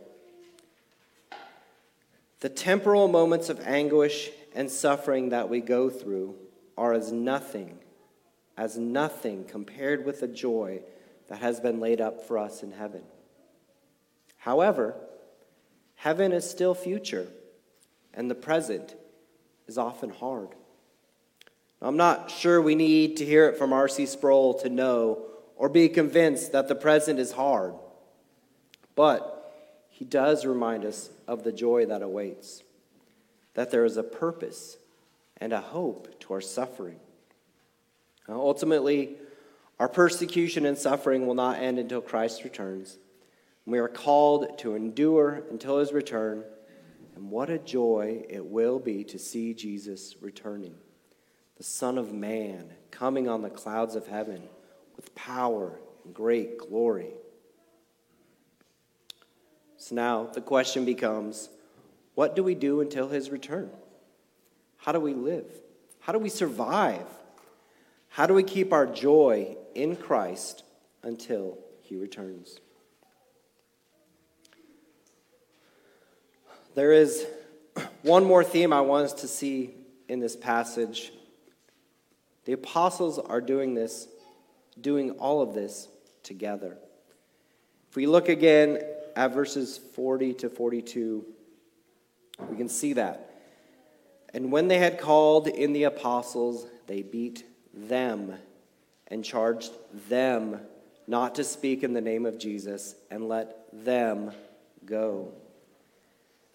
The 2.40 2.48
temporal 2.48 3.08
moments 3.08 3.48
of 3.48 3.66
anguish 3.66 4.30
and 4.54 4.70
suffering 4.70 5.30
that 5.30 5.48
we 5.48 5.60
go 5.60 5.90
through 5.90 6.36
are 6.76 6.92
as 6.92 7.10
nothing, 7.10 7.78
as 8.56 8.76
nothing 8.76 9.44
compared 9.44 10.04
with 10.04 10.20
the 10.20 10.28
joy 10.28 10.82
that 11.28 11.38
has 11.38 11.60
been 11.60 11.80
laid 11.80 12.00
up 12.00 12.26
for 12.26 12.38
us 12.38 12.62
in 12.62 12.72
heaven. 12.72 13.02
However, 14.38 14.94
heaven 15.96 16.32
is 16.32 16.48
still 16.48 16.74
future 16.74 17.28
and 18.14 18.30
the 18.30 18.34
present 18.34 18.94
is 19.66 19.78
often 19.78 20.10
hard. 20.10 20.48
I'm 21.82 21.96
not 21.96 22.30
sure 22.30 22.62
we 22.62 22.74
need 22.74 23.16
to 23.16 23.24
hear 23.24 23.48
it 23.48 23.58
from 23.58 23.72
R.C. 23.72 24.06
Sproul 24.06 24.54
to 24.60 24.68
know 24.68 25.24
or 25.56 25.68
be 25.68 25.88
convinced 25.88 26.52
that 26.52 26.68
the 26.68 26.74
present 26.74 27.18
is 27.18 27.32
hard, 27.32 27.74
but 28.94 29.52
he 29.88 30.04
does 30.04 30.46
remind 30.46 30.84
us 30.84 31.10
of 31.26 31.44
the 31.44 31.52
joy 31.52 31.86
that 31.86 32.02
awaits, 32.02 32.62
that 33.54 33.70
there 33.70 33.84
is 33.84 33.96
a 33.96 34.02
purpose 34.02 34.76
and 35.36 35.52
a 35.52 35.60
hope 35.60 36.20
to 36.20 36.34
our 36.34 36.40
suffering. 36.40 37.00
Now, 38.28 38.36
ultimately, 38.36 39.16
our 39.80 39.88
persecution 39.88 40.66
and 40.66 40.78
suffering 40.78 41.26
will 41.26 41.34
not 41.34 41.58
end 41.58 41.78
until 41.78 42.00
Christ 42.00 42.44
returns. 42.44 42.98
We 43.66 43.78
are 43.78 43.88
called 43.88 44.58
to 44.58 44.76
endure 44.76 45.42
until 45.50 45.78
his 45.78 45.92
return 45.92 46.44
and 47.16 47.30
what 47.30 47.50
a 47.50 47.58
joy 47.58 48.24
it 48.28 48.44
will 48.44 48.78
be 48.78 49.04
to 49.04 49.18
see 49.18 49.54
Jesus 49.54 50.14
returning, 50.20 50.74
the 51.56 51.64
Son 51.64 51.98
of 51.98 52.12
Man 52.12 52.70
coming 52.90 53.28
on 53.28 53.42
the 53.42 53.50
clouds 53.50 53.94
of 53.94 54.06
heaven 54.06 54.42
with 54.96 55.14
power 55.14 55.78
and 56.04 56.14
great 56.14 56.58
glory. 56.58 57.14
So 59.76 59.94
now 59.94 60.26
the 60.26 60.40
question 60.40 60.84
becomes 60.84 61.48
what 62.14 62.36
do 62.36 62.42
we 62.42 62.54
do 62.54 62.80
until 62.80 63.08
his 63.08 63.30
return? 63.30 63.70
How 64.76 64.92
do 64.92 65.00
we 65.00 65.14
live? 65.14 65.46
How 66.00 66.12
do 66.12 66.18
we 66.18 66.28
survive? 66.28 67.06
How 68.08 68.26
do 68.26 68.34
we 68.34 68.42
keep 68.42 68.72
our 68.72 68.86
joy 68.86 69.56
in 69.74 69.96
Christ 69.96 70.64
until 71.02 71.58
he 71.80 71.96
returns? 71.96 72.60
There 76.74 76.92
is 76.92 77.26
one 78.02 78.24
more 78.24 78.44
theme 78.44 78.72
I 78.72 78.82
want 78.82 79.06
us 79.06 79.12
to 79.22 79.28
see 79.28 79.74
in 80.08 80.20
this 80.20 80.36
passage. 80.36 81.12
The 82.44 82.52
apostles 82.52 83.18
are 83.18 83.40
doing 83.40 83.74
this, 83.74 84.08
doing 84.80 85.12
all 85.12 85.40
of 85.40 85.54
this 85.54 85.88
together. 86.22 86.76
If 87.90 87.96
we 87.96 88.06
look 88.06 88.28
again 88.28 88.80
at 89.14 89.34
verses 89.34 89.78
40 89.78 90.34
to 90.34 90.48
42, 90.48 91.24
we 92.48 92.56
can 92.56 92.68
see 92.68 92.94
that. 92.94 93.30
And 94.34 94.50
when 94.50 94.68
they 94.68 94.78
had 94.78 94.98
called 94.98 95.46
in 95.46 95.72
the 95.72 95.84
apostles, 95.84 96.66
they 96.86 97.02
beat 97.02 97.44
them 97.74 98.34
and 99.08 99.24
charged 99.24 99.72
them 100.08 100.60
not 101.06 101.34
to 101.34 101.44
speak 101.44 101.82
in 101.82 101.92
the 101.92 102.00
name 102.00 102.24
of 102.24 102.38
Jesus 102.38 102.94
and 103.10 103.28
let 103.28 103.66
them 103.72 104.32
go. 104.84 105.32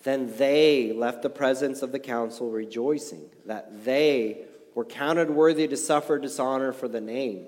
Then 0.04 0.36
they 0.38 0.92
left 0.92 1.22
the 1.22 1.30
presence 1.30 1.82
of 1.82 1.92
the 1.92 2.00
council 2.00 2.50
rejoicing 2.50 3.30
that 3.46 3.86
they 3.86 4.46
were 4.78 4.86
counted 4.86 5.32
worthy 5.32 5.68
to 5.68 5.76
suffer 5.76 6.20
dishonor 6.20 6.72
for 6.72 6.88
the 6.88 7.02
name. 7.02 7.48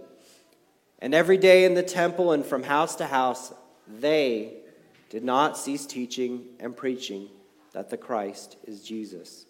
And 0.97 1.13
every 1.13 1.37
day 1.37 1.63
in 1.63 1.75
the 1.75 1.83
temple 1.83 2.31
and 2.31 2.43
from 2.43 2.63
house 2.63 2.95
to 2.95 3.05
house, 3.05 3.53
they 3.87 4.53
did 5.11 5.23
not 5.23 5.55
cease 5.55 5.85
teaching 5.85 6.43
and 6.59 6.75
preaching 6.75 7.27
that 7.73 7.91
the 7.91 7.97
Christ 7.97 8.57
is 8.65 8.81
Jesus. 8.81 9.45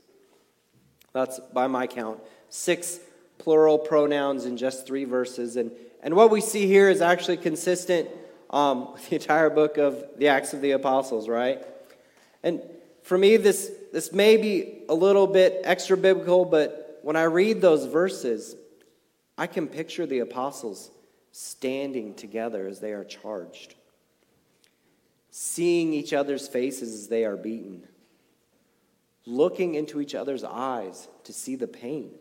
That's, 1.13 1.39
by 1.53 1.67
my 1.67 1.88
count, 1.88 2.19
six 2.50 3.00
plural 3.38 3.77
pronouns 3.77 4.43
in 4.43 4.57
just 4.57 4.86
three 4.86 5.05
verses. 5.05 5.55
And, 5.55 5.71
and 6.03 6.17
what 6.17 6.31
we 6.31 6.41
see 6.41 6.67
here 6.67 6.89
is 6.89 7.01
actually 7.01 7.38
consistent 7.38 8.09
um, 8.50 8.91
with 8.93 9.09
the 9.09 9.15
entire 9.15 9.50
book 9.50 9.77
of 9.77 10.03
the 10.17 10.27
Acts 10.27 10.53
of 10.53 10.59
the 10.59 10.71
Apostles, 10.71 11.29
right? 11.29 11.65
And 12.43 12.62
for 13.03 13.17
me, 13.17 13.38
this, 13.38 13.71
this 13.93 14.12
may 14.12 14.36
be 14.36 14.81
a 14.89 14.93
little 14.93 15.27
bit 15.27 15.62
extra 15.63 15.95
biblical, 15.95 16.43
but 16.43 16.88
when 17.03 17.15
I 17.15 17.23
read 17.23 17.61
those 17.61 17.85
verses, 17.85 18.55
I 19.37 19.47
can 19.47 19.67
picture 19.67 20.05
the 20.05 20.19
apostles 20.19 20.91
standing 21.31 22.13
together 22.15 22.67
as 22.67 22.79
they 22.79 22.91
are 22.91 23.03
charged, 23.03 23.75
seeing 25.31 25.93
each 25.93 26.13
other's 26.13 26.47
faces 26.47 26.93
as 26.93 27.07
they 27.07 27.25
are 27.25 27.37
beaten 27.37 27.87
looking 29.29 29.75
into 29.75 30.01
each 30.01 30.15
other's 30.15 30.43
eyes 30.43 31.07
to 31.23 31.31
see 31.31 31.55
the 31.55 31.67
pain, 31.67 32.11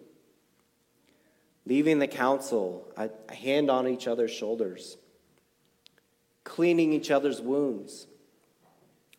leaving 1.64 1.98
the 1.98 2.06
council, 2.06 2.86
a, 2.96 3.10
hand 3.34 3.70
on 3.70 3.88
each 3.88 4.06
other's 4.06 4.30
shoulders, 4.30 4.98
cleaning 6.44 6.92
each 6.92 7.10
other's 7.10 7.40
wounds. 7.40 8.06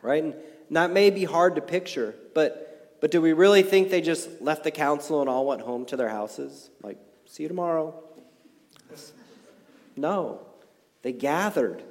Right? 0.02 0.24
And 0.24 0.36
that 0.72 0.92
may 0.92 1.10
be 1.10 1.26
hard 1.26 1.56
to 1.56 1.62
picture, 1.62 2.16
but, 2.34 2.69
but 3.02 3.12
do 3.12 3.22
we 3.22 3.34
really 3.34 3.64
think 3.64 3.90
they 3.90 4.02
just 4.02 4.42
left 4.42 4.64
the 4.64 4.72
council 4.72 5.22
and 5.22 5.30
all 5.30 5.46
went 5.46 5.62
home 5.62 5.86
to 5.86 5.98
their 5.98 6.10
houses? 6.10 6.70
Like, 6.84 6.98
see 7.26 7.44
you 7.44 7.50
tomorrow. 7.50 8.04
No. 9.96 10.42
They 11.02 11.14
gathered, 11.14 11.82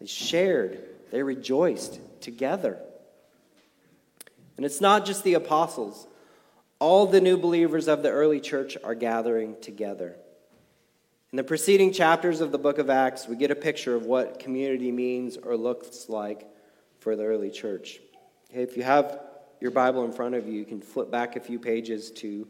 they 0.00 0.06
shared, 0.06 0.78
they 1.10 1.22
rejoiced 1.22 1.98
together. 2.20 2.78
And 4.56 4.66
it's 4.66 4.80
not 4.80 5.06
just 5.06 5.24
the 5.24 5.34
apostles, 5.34 6.06
all 6.78 7.06
the 7.06 7.20
new 7.20 7.36
believers 7.36 7.88
of 7.88 8.02
the 8.02 8.10
early 8.10 8.40
church 8.40 8.76
are 8.84 8.94
gathering 8.94 9.56
together. 9.60 10.16
In 11.32 11.36
the 11.36 11.44
preceding 11.44 11.92
chapters 11.92 12.40
of 12.40 12.52
the 12.52 12.58
book 12.58 12.78
of 12.78 12.88
Acts, 12.88 13.28
we 13.28 13.36
get 13.36 13.50
a 13.50 13.56
picture 13.56 13.94
of 13.94 14.06
what 14.06 14.38
community 14.38 14.90
means 14.90 15.36
or 15.36 15.56
looks 15.56 16.08
like 16.08 16.46
for 17.00 17.16
the 17.16 17.24
early 17.24 17.50
church. 17.50 18.00
Okay, 18.50 18.62
if 18.62 18.76
you 18.76 18.82
have 18.82 19.20
your 19.60 19.70
Bible 19.70 20.04
in 20.04 20.12
front 20.12 20.34
of 20.34 20.46
you, 20.46 20.54
you 20.54 20.64
can 20.64 20.80
flip 20.80 21.10
back 21.10 21.36
a 21.36 21.40
few 21.40 21.58
pages 21.58 22.10
to 22.12 22.46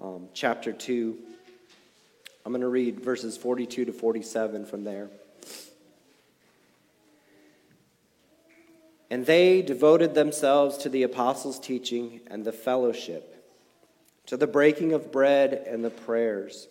um, 0.00 0.28
chapter 0.32 0.72
2. 0.72 1.16
I'm 2.44 2.52
going 2.52 2.62
to 2.62 2.68
read 2.68 3.00
verses 3.00 3.36
42 3.36 3.86
to 3.86 3.92
47 3.92 4.66
from 4.66 4.84
there. 4.84 5.10
And 9.10 9.24
they 9.24 9.62
devoted 9.62 10.14
themselves 10.14 10.78
to 10.78 10.88
the 10.88 11.04
apostles' 11.04 11.60
teaching 11.60 12.20
and 12.26 12.44
the 12.44 12.52
fellowship, 12.52 13.44
to 14.26 14.36
the 14.36 14.46
breaking 14.46 14.92
of 14.92 15.12
bread 15.12 15.64
and 15.66 15.84
the 15.84 15.90
prayers. 15.90 16.66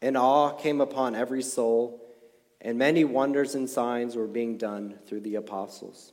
And 0.00 0.16
awe 0.16 0.50
came 0.50 0.80
upon 0.80 1.14
every 1.14 1.42
soul, 1.42 2.00
and 2.60 2.78
many 2.78 3.04
wonders 3.04 3.54
and 3.54 3.68
signs 3.68 4.14
were 4.14 4.28
being 4.28 4.58
done 4.58 4.98
through 5.06 5.20
the 5.20 5.36
apostles. 5.36 6.12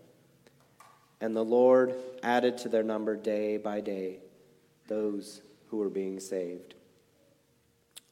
And 1.21 1.35
the 1.35 1.45
Lord 1.45 1.93
added 2.23 2.57
to 2.59 2.69
their 2.69 2.83
number 2.83 3.15
day 3.15 3.57
by 3.57 3.79
day 3.79 4.17
those 4.87 5.41
who 5.67 5.77
were 5.77 5.89
being 5.89 6.19
saved. 6.19 6.73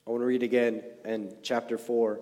I 0.07 0.11
want 0.11 0.21
to 0.21 0.25
read 0.25 0.43
again 0.43 0.83
in 1.03 1.35
chapter 1.43 1.77
4, 1.77 2.19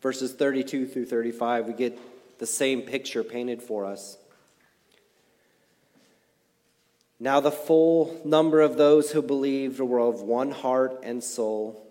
verses 0.00 0.32
32 0.32 0.86
through 0.86 1.06
35. 1.06 1.66
We 1.66 1.72
get 1.74 1.98
the 2.38 2.46
same 2.46 2.82
picture 2.82 3.22
painted 3.22 3.62
for 3.62 3.84
us. 3.84 4.16
Now, 7.22 7.40
the 7.40 7.50
full 7.50 8.18
number 8.24 8.62
of 8.62 8.78
those 8.78 9.10
who 9.10 9.20
believed 9.20 9.78
were 9.78 10.00
of 10.00 10.22
one 10.22 10.50
heart 10.50 11.00
and 11.02 11.22
soul, 11.22 11.86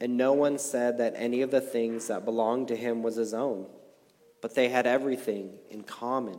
and 0.00 0.16
no 0.16 0.32
one 0.32 0.58
said 0.58 0.98
that 0.98 1.12
any 1.16 1.42
of 1.42 1.50
the 1.50 1.60
things 1.60 2.06
that 2.06 2.24
belonged 2.24 2.68
to 2.68 2.76
him 2.76 3.02
was 3.02 3.16
his 3.16 3.34
own, 3.34 3.66
but 4.40 4.54
they 4.54 4.70
had 4.70 4.86
everything 4.86 5.58
in 5.68 5.82
common. 5.82 6.38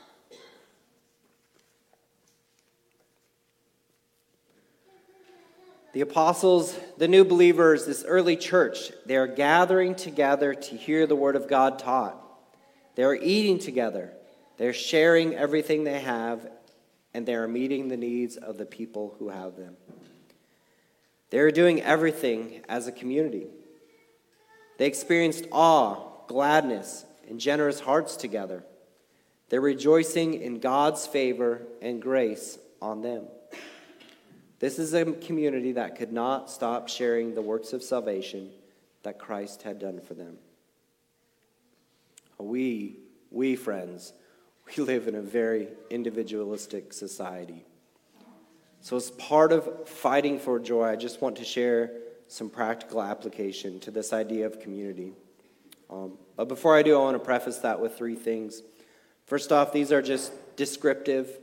The 5.93 6.01
apostles, 6.01 6.77
the 6.97 7.07
new 7.07 7.25
believers, 7.25 7.85
this 7.85 8.05
early 8.05 8.37
church, 8.37 8.91
they 9.05 9.17
are 9.17 9.27
gathering 9.27 9.95
together 9.95 10.53
to 10.53 10.75
hear 10.77 11.05
the 11.05 11.15
word 11.15 11.35
of 11.35 11.49
God 11.49 11.79
taught. 11.79 12.17
They 12.95 13.03
are 13.03 13.15
eating 13.15 13.59
together. 13.59 14.13
They're 14.57 14.73
sharing 14.73 15.35
everything 15.35 15.83
they 15.83 15.99
have 15.99 16.47
and 17.13 17.25
they 17.25 17.35
are 17.35 17.47
meeting 17.47 17.87
the 17.87 17.97
needs 17.97 18.37
of 18.37 18.57
the 18.57 18.65
people 18.65 19.15
who 19.19 19.29
have 19.29 19.57
them. 19.57 19.75
They 21.29 21.39
are 21.39 21.51
doing 21.51 21.81
everything 21.81 22.61
as 22.69 22.87
a 22.87 22.91
community. 22.91 23.47
They 24.77 24.85
experienced 24.87 25.45
awe, 25.51 26.25
gladness, 26.27 27.05
and 27.29 27.39
generous 27.39 27.79
hearts 27.79 28.15
together. 28.15 28.63
They're 29.49 29.61
rejoicing 29.61 30.35
in 30.35 30.59
God's 30.59 31.05
favor 31.05 31.63
and 31.81 32.01
grace 32.01 32.57
on 32.81 33.01
them. 33.01 33.25
This 34.61 34.77
is 34.77 34.93
a 34.93 35.05
community 35.05 35.71
that 35.71 35.95
could 35.95 36.13
not 36.13 36.51
stop 36.51 36.87
sharing 36.87 37.33
the 37.33 37.41
works 37.41 37.73
of 37.73 37.81
salvation 37.81 38.51
that 39.01 39.17
Christ 39.17 39.63
had 39.63 39.79
done 39.79 39.99
for 39.99 40.13
them. 40.13 40.37
We, 42.37 42.99
we 43.31 43.55
friends, 43.55 44.13
we 44.67 44.83
live 44.83 45.07
in 45.07 45.15
a 45.15 45.21
very 45.21 45.67
individualistic 45.89 46.93
society. 46.93 47.65
So, 48.81 48.95
as 48.97 49.09
part 49.09 49.51
of 49.51 49.89
fighting 49.89 50.37
for 50.37 50.59
joy, 50.59 50.89
I 50.89 50.95
just 50.95 51.23
want 51.23 51.37
to 51.37 51.43
share 51.43 51.91
some 52.27 52.47
practical 52.47 53.01
application 53.01 53.79
to 53.79 53.89
this 53.89 54.13
idea 54.13 54.45
of 54.45 54.59
community. 54.59 55.13
Um, 55.89 56.19
but 56.35 56.47
before 56.47 56.77
I 56.77 56.83
do, 56.83 56.95
I 56.95 56.99
want 56.99 57.15
to 57.15 57.25
preface 57.25 57.57
that 57.59 57.79
with 57.79 57.97
three 57.97 58.15
things. 58.15 58.61
First 59.25 59.51
off, 59.51 59.73
these 59.73 59.91
are 59.91 60.03
just 60.03 60.31
descriptive, 60.55 61.39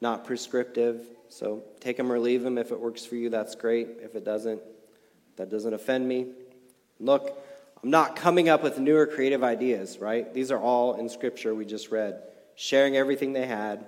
not 0.00 0.24
prescriptive. 0.24 1.06
So 1.28 1.62
take 1.80 1.96
them 1.96 2.10
or 2.10 2.18
leave 2.18 2.42
them. 2.42 2.58
If 2.58 2.70
it 2.70 2.80
works 2.80 3.04
for 3.04 3.16
you, 3.16 3.30
that's 3.30 3.54
great. 3.54 3.88
If 4.02 4.14
it 4.14 4.24
doesn't, 4.24 4.60
that 5.36 5.50
doesn't 5.50 5.74
offend 5.74 6.08
me. 6.08 6.26
Look, 6.98 7.42
I'm 7.82 7.90
not 7.90 8.16
coming 8.16 8.48
up 8.48 8.62
with 8.62 8.78
newer 8.78 9.06
creative 9.06 9.44
ideas, 9.44 9.98
right? 9.98 10.32
These 10.32 10.50
are 10.50 10.58
all 10.58 10.94
in 10.94 11.08
Scripture 11.08 11.54
we 11.54 11.64
just 11.64 11.90
read. 11.90 12.22
Sharing 12.54 12.96
everything 12.96 13.32
they 13.32 13.46
had, 13.46 13.84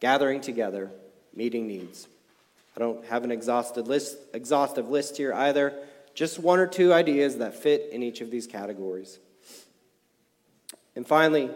gathering 0.00 0.40
together, 0.40 0.90
meeting 1.34 1.66
needs. 1.66 2.06
I 2.76 2.80
don't 2.80 3.04
have 3.06 3.24
an 3.24 3.32
exhaustive 3.32 3.88
list, 3.88 4.16
exhaustive 4.32 4.88
list 4.88 5.16
here 5.16 5.32
either, 5.32 5.74
just 6.14 6.38
one 6.38 6.58
or 6.58 6.66
two 6.66 6.92
ideas 6.92 7.38
that 7.38 7.54
fit 7.54 7.88
in 7.90 8.02
each 8.02 8.20
of 8.20 8.30
these 8.30 8.46
categories. 8.46 9.18
And 10.94 11.06
finally, 11.06 11.50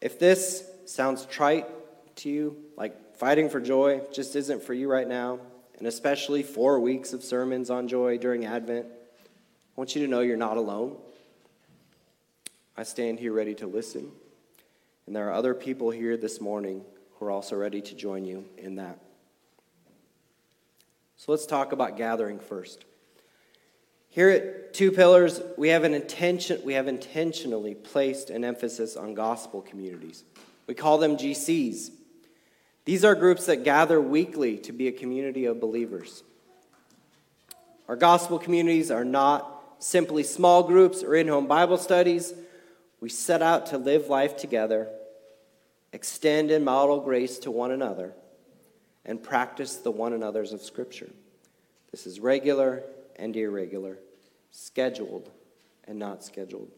if 0.00 0.18
this 0.18 0.64
sounds 0.84 1.26
trite 1.26 1.66
to 2.16 2.28
you, 2.28 2.56
fighting 3.16 3.48
for 3.48 3.60
joy 3.60 4.02
just 4.12 4.36
isn't 4.36 4.62
for 4.62 4.74
you 4.74 4.90
right 4.90 5.08
now, 5.08 5.38
and 5.78 5.86
especially 5.86 6.42
four 6.42 6.80
weeks 6.80 7.12
of 7.12 7.22
sermons 7.22 7.70
on 7.70 7.88
joy 7.88 8.18
during 8.18 8.44
Advent, 8.44 8.86
I 8.86 9.80
want 9.80 9.94
you 9.94 10.02
to 10.02 10.08
know 10.08 10.20
you're 10.20 10.36
not 10.36 10.56
alone. 10.56 10.96
I 12.76 12.82
stand 12.82 13.18
here 13.18 13.32
ready 13.32 13.54
to 13.56 13.66
listen, 13.66 14.10
and 15.06 15.16
there 15.16 15.28
are 15.28 15.32
other 15.32 15.54
people 15.54 15.90
here 15.90 16.16
this 16.16 16.40
morning 16.40 16.82
who 17.14 17.26
are 17.26 17.30
also 17.30 17.56
ready 17.56 17.80
to 17.80 17.94
join 17.94 18.24
you 18.24 18.44
in 18.58 18.76
that. 18.76 18.98
So 21.16 21.32
let's 21.32 21.46
talk 21.46 21.72
about 21.72 21.96
gathering 21.96 22.38
first. 22.38 22.84
Here 24.10 24.28
at 24.30 24.74
Two 24.74 24.92
Pillars, 24.92 25.40
we 25.56 25.68
have 25.70 25.84
an 25.84 25.94
intention 25.94 26.60
we 26.64 26.74
have 26.74 26.88
intentionally 26.88 27.74
placed 27.74 28.28
an 28.28 28.44
emphasis 28.44 28.96
on 28.96 29.14
gospel 29.14 29.62
communities. 29.62 30.24
We 30.66 30.74
call 30.74 30.98
them 30.98 31.16
GCs. 31.16 31.90
These 32.86 33.04
are 33.04 33.16
groups 33.16 33.46
that 33.46 33.64
gather 33.64 34.00
weekly 34.00 34.58
to 34.58 34.72
be 34.72 34.86
a 34.88 34.92
community 34.92 35.44
of 35.44 35.60
believers. 35.60 36.22
Our 37.88 37.96
gospel 37.96 38.38
communities 38.38 38.92
are 38.92 39.04
not 39.04 39.52
simply 39.80 40.22
small 40.22 40.62
groups 40.62 41.02
or 41.02 41.16
in 41.16 41.26
home 41.26 41.48
Bible 41.48 41.78
studies. 41.78 42.32
We 43.00 43.08
set 43.08 43.42
out 43.42 43.66
to 43.66 43.78
live 43.78 44.08
life 44.08 44.36
together, 44.36 44.88
extend 45.92 46.52
and 46.52 46.64
model 46.64 47.00
grace 47.00 47.38
to 47.40 47.50
one 47.50 47.72
another, 47.72 48.12
and 49.04 49.22
practice 49.22 49.76
the 49.76 49.90
one 49.90 50.12
another's 50.12 50.52
of 50.52 50.62
Scripture. 50.62 51.10
This 51.90 52.06
is 52.06 52.20
regular 52.20 52.84
and 53.16 53.36
irregular 53.36 53.98
scheduled 54.52 55.28
and 55.88 55.98
not 55.98 56.24
scheduled. 56.24 56.70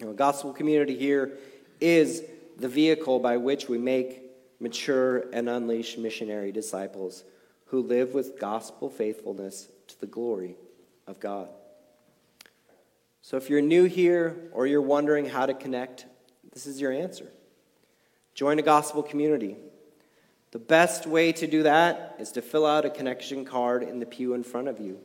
Know, 0.00 0.12
gospel 0.12 0.52
community 0.52 0.96
here 0.96 1.32
is 1.80 2.22
the 2.56 2.68
vehicle 2.68 3.18
by 3.18 3.36
which 3.36 3.68
we 3.68 3.76
make 3.76 4.27
mature 4.60 5.24
and 5.32 5.48
unleash 5.48 5.96
missionary 5.96 6.52
disciples 6.52 7.24
who 7.66 7.82
live 7.82 8.14
with 8.14 8.38
gospel 8.38 8.90
faithfulness 8.90 9.68
to 9.86 10.00
the 10.00 10.06
glory 10.06 10.56
of 11.06 11.20
God. 11.20 11.48
So 13.22 13.36
if 13.36 13.50
you're 13.50 13.60
new 13.60 13.84
here 13.84 14.48
or 14.52 14.66
you're 14.66 14.80
wondering 14.82 15.26
how 15.26 15.46
to 15.46 15.54
connect, 15.54 16.06
this 16.52 16.66
is 16.66 16.80
your 16.80 16.92
answer. 16.92 17.30
Join 18.34 18.58
a 18.58 18.62
gospel 18.62 19.02
community. 19.02 19.56
The 20.50 20.58
best 20.58 21.06
way 21.06 21.32
to 21.32 21.46
do 21.46 21.64
that 21.64 22.16
is 22.18 22.32
to 22.32 22.42
fill 22.42 22.64
out 22.64 22.86
a 22.86 22.90
connection 22.90 23.44
card 23.44 23.82
in 23.82 23.98
the 23.98 24.06
pew 24.06 24.32
in 24.32 24.42
front 24.42 24.68
of 24.68 24.80
you. 24.80 24.98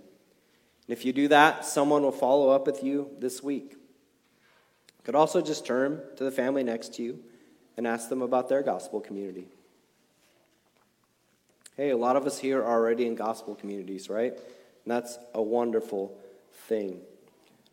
And 0.88 0.98
if 0.98 1.04
you 1.04 1.12
do 1.12 1.28
that, 1.28 1.66
someone 1.66 2.02
will 2.02 2.12
follow 2.12 2.50
up 2.50 2.66
with 2.66 2.84
you 2.84 3.10
this 3.20 3.44
week. 3.44 3.72
You 3.72 5.04
could 5.04 5.16
also 5.16 5.42
just 5.42 5.66
turn 5.66 6.02
to 6.16 6.24
the 6.24 6.32
family 6.32 6.64
next 6.64 6.94
to 6.96 7.04
you 7.04 7.20
and 7.78 7.88
ask 7.88 8.10
them 8.10 8.22
about 8.22 8.50
their 8.50 8.62
gospel 8.62 9.00
community. 9.00 9.48
Hey, 11.76 11.90
a 11.90 11.98
lot 11.98 12.16
of 12.16 12.26
us 12.28 12.38
here 12.38 12.62
are 12.62 12.72
already 12.72 13.08
in 13.08 13.16
gospel 13.16 13.56
communities, 13.56 14.10
right? 14.10 14.34
And 14.34 14.92
that's 14.92 15.18
a 15.34 15.42
wonderful 15.42 16.16
thing. 16.68 17.02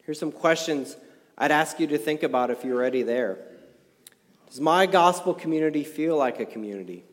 Here's 0.04 0.18
some 0.18 0.32
questions 0.32 0.96
I'd 1.36 1.50
ask 1.50 1.78
you 1.78 1.86
to 1.88 1.98
think 1.98 2.22
about 2.22 2.50
if 2.50 2.64
you're 2.64 2.76
already 2.76 3.02
there. 3.02 3.38
Does 4.48 4.60
my 4.60 4.86
gospel 4.86 5.34
community 5.34 5.84
feel 5.84 6.16
like 6.16 6.40
a 6.40 6.46
community? 6.46 7.04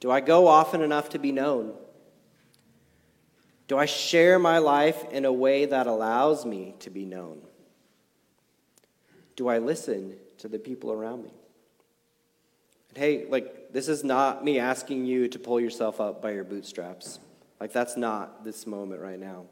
Do 0.00 0.10
I 0.10 0.20
go 0.20 0.46
often 0.46 0.82
enough 0.82 1.08
to 1.10 1.18
be 1.18 1.32
known? 1.32 1.74
Do 3.66 3.76
I 3.76 3.86
share 3.86 4.38
my 4.38 4.58
life 4.58 5.04
in 5.10 5.24
a 5.24 5.32
way 5.32 5.66
that 5.66 5.86
allows 5.86 6.46
me 6.46 6.74
to 6.80 6.90
be 6.90 7.04
known? 7.04 7.42
Do 9.38 9.46
I 9.46 9.58
listen 9.58 10.16
to 10.38 10.48
the 10.48 10.58
people 10.58 10.90
around 10.90 11.22
me? 11.22 11.30
And 12.88 12.98
hey, 12.98 13.26
like, 13.28 13.72
this 13.72 13.86
is 13.86 14.02
not 14.02 14.42
me 14.44 14.58
asking 14.58 15.06
you 15.06 15.28
to 15.28 15.38
pull 15.38 15.60
yourself 15.60 16.00
up 16.00 16.20
by 16.20 16.32
your 16.32 16.42
bootstraps. 16.42 17.20
Like, 17.60 17.72
that's 17.72 17.96
not 17.96 18.42
this 18.42 18.66
moment 18.66 19.00
right 19.00 19.20
now. 19.20 19.44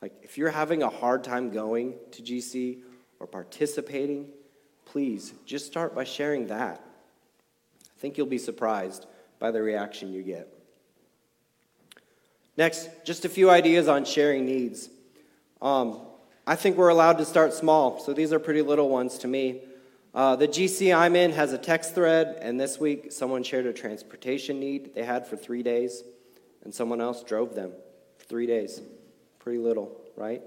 Like, 0.00 0.14
if 0.22 0.38
you're 0.38 0.48
having 0.48 0.82
a 0.82 0.88
hard 0.88 1.22
time 1.22 1.50
going 1.50 1.96
to 2.12 2.22
GC 2.22 2.78
or 3.20 3.26
participating, 3.26 4.28
please 4.86 5.34
just 5.44 5.66
start 5.66 5.94
by 5.94 6.04
sharing 6.04 6.46
that. 6.46 6.80
I 7.84 8.00
think 8.00 8.16
you'll 8.16 8.28
be 8.28 8.38
surprised 8.38 9.04
by 9.38 9.50
the 9.50 9.60
reaction 9.60 10.14
you 10.14 10.22
get. 10.22 10.48
Next, 12.56 12.88
just 13.04 13.26
a 13.26 13.28
few 13.28 13.50
ideas 13.50 13.86
on 13.86 14.06
sharing 14.06 14.46
needs. 14.46 14.88
Um, 15.60 16.00
I 16.48 16.54
think 16.54 16.76
we're 16.76 16.90
allowed 16.90 17.18
to 17.18 17.24
start 17.24 17.52
small, 17.52 17.98
so 17.98 18.12
these 18.12 18.32
are 18.32 18.38
pretty 18.38 18.62
little 18.62 18.88
ones 18.88 19.18
to 19.18 19.26
me. 19.26 19.62
Uh, 20.14 20.36
the 20.36 20.46
GC 20.46 20.96
I'm 20.96 21.16
in 21.16 21.32
has 21.32 21.52
a 21.52 21.58
text 21.58 21.92
thread, 21.92 22.38
and 22.40 22.60
this 22.60 22.78
week 22.78 23.10
someone 23.10 23.42
shared 23.42 23.66
a 23.66 23.72
transportation 23.72 24.60
need 24.60 24.94
they 24.94 25.02
had 25.02 25.26
for 25.26 25.36
three 25.36 25.64
days, 25.64 26.04
and 26.62 26.72
someone 26.72 27.00
else 27.00 27.24
drove 27.24 27.56
them 27.56 27.72
for 28.16 28.26
three 28.26 28.46
days. 28.46 28.80
Pretty 29.40 29.58
little, 29.58 30.00
right? 30.16 30.40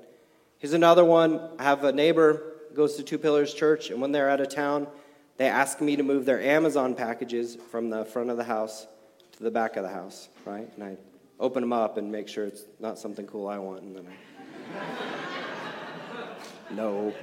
Here's 0.60 0.72
another 0.72 1.04
one. 1.04 1.42
I 1.60 1.64
have 1.64 1.84
a 1.84 1.92
neighbor 1.92 2.54
goes 2.74 2.96
to 2.96 3.04
Two 3.04 3.18
Pillars 3.18 3.54
Church, 3.54 3.90
and 3.90 4.00
when 4.00 4.14
they're 4.14 4.30
out 4.30 4.40
of 4.40 4.48
town, 4.48 4.88
they 5.36 5.48
ask 5.48 5.82
me 5.82 5.98
to 5.98 6.04
move 6.04 6.24
their 6.24 6.42
Amazon 6.42 6.96
packages 6.96 7.58
from 7.72 7.90
the 7.90 8.06
front 8.06 8.30
of 8.30 8.38
the 8.38 8.46
house 8.46 8.88
to 9.34 9.44
the 9.44 9.52
back 9.52 9.76
of 9.76 9.84
the 9.84 9.90
house, 9.90 10.30
right? 10.46 10.70
And 10.76 10.84
I 10.84 10.98
open 11.42 11.62
them 11.62 11.74
up 11.74 11.98
and 11.98 12.10
make 12.10 12.30
sure 12.30 12.46
it's 12.46 12.64
not 12.80 12.98
something 12.98 13.28
cool 13.28 13.50
I 13.50 13.58
want, 13.58 13.82
and 13.82 13.98
then 13.98 14.08
I. 14.08 15.26
no. 16.72 17.14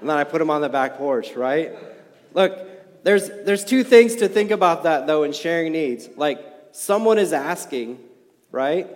And 0.00 0.08
then 0.08 0.16
I 0.16 0.24
put 0.24 0.38
them 0.38 0.50
on 0.50 0.60
the 0.60 0.68
back 0.68 0.96
porch, 0.96 1.34
right? 1.34 1.72
Look, 2.34 3.04
there's, 3.04 3.28
there's 3.28 3.64
two 3.64 3.84
things 3.84 4.16
to 4.16 4.28
think 4.28 4.50
about 4.50 4.84
that, 4.84 5.06
though, 5.06 5.22
in 5.22 5.32
sharing 5.32 5.72
needs. 5.72 6.08
Like, 6.16 6.44
someone 6.72 7.18
is 7.18 7.32
asking, 7.32 7.98
right? 8.52 8.88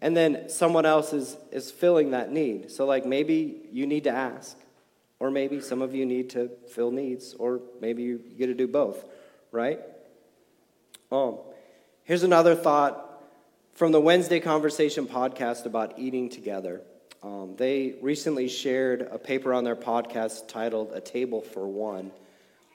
And 0.00 0.16
then 0.16 0.48
someone 0.48 0.84
else 0.84 1.12
is, 1.12 1.36
is 1.50 1.70
filling 1.70 2.10
that 2.10 2.30
need. 2.30 2.70
So, 2.70 2.84
like, 2.86 3.06
maybe 3.06 3.62
you 3.72 3.86
need 3.86 4.04
to 4.04 4.10
ask, 4.10 4.56
or 5.18 5.30
maybe 5.30 5.60
some 5.60 5.82
of 5.82 5.94
you 5.94 6.04
need 6.04 6.30
to 6.30 6.50
fill 6.70 6.90
needs, 6.90 7.34
or 7.34 7.60
maybe 7.80 8.02
you 8.02 8.20
get 8.38 8.46
to 8.46 8.54
do 8.54 8.66
both, 8.66 9.04
right? 9.50 9.80
Um, 11.10 11.38
here's 12.02 12.22
another 12.22 12.54
thought 12.54 13.22
from 13.74 13.92
the 13.92 14.00
Wednesday 14.00 14.40
Conversation 14.40 15.06
podcast 15.06 15.64
about 15.64 15.98
eating 15.98 16.28
together. 16.28 16.82
Um, 17.24 17.54
they 17.56 17.94
recently 18.02 18.48
shared 18.48 19.08
a 19.10 19.18
paper 19.18 19.54
on 19.54 19.64
their 19.64 19.76
podcast 19.76 20.46
titled 20.46 20.92
A 20.92 21.00
Table 21.00 21.40
for 21.40 21.66
One 21.66 22.10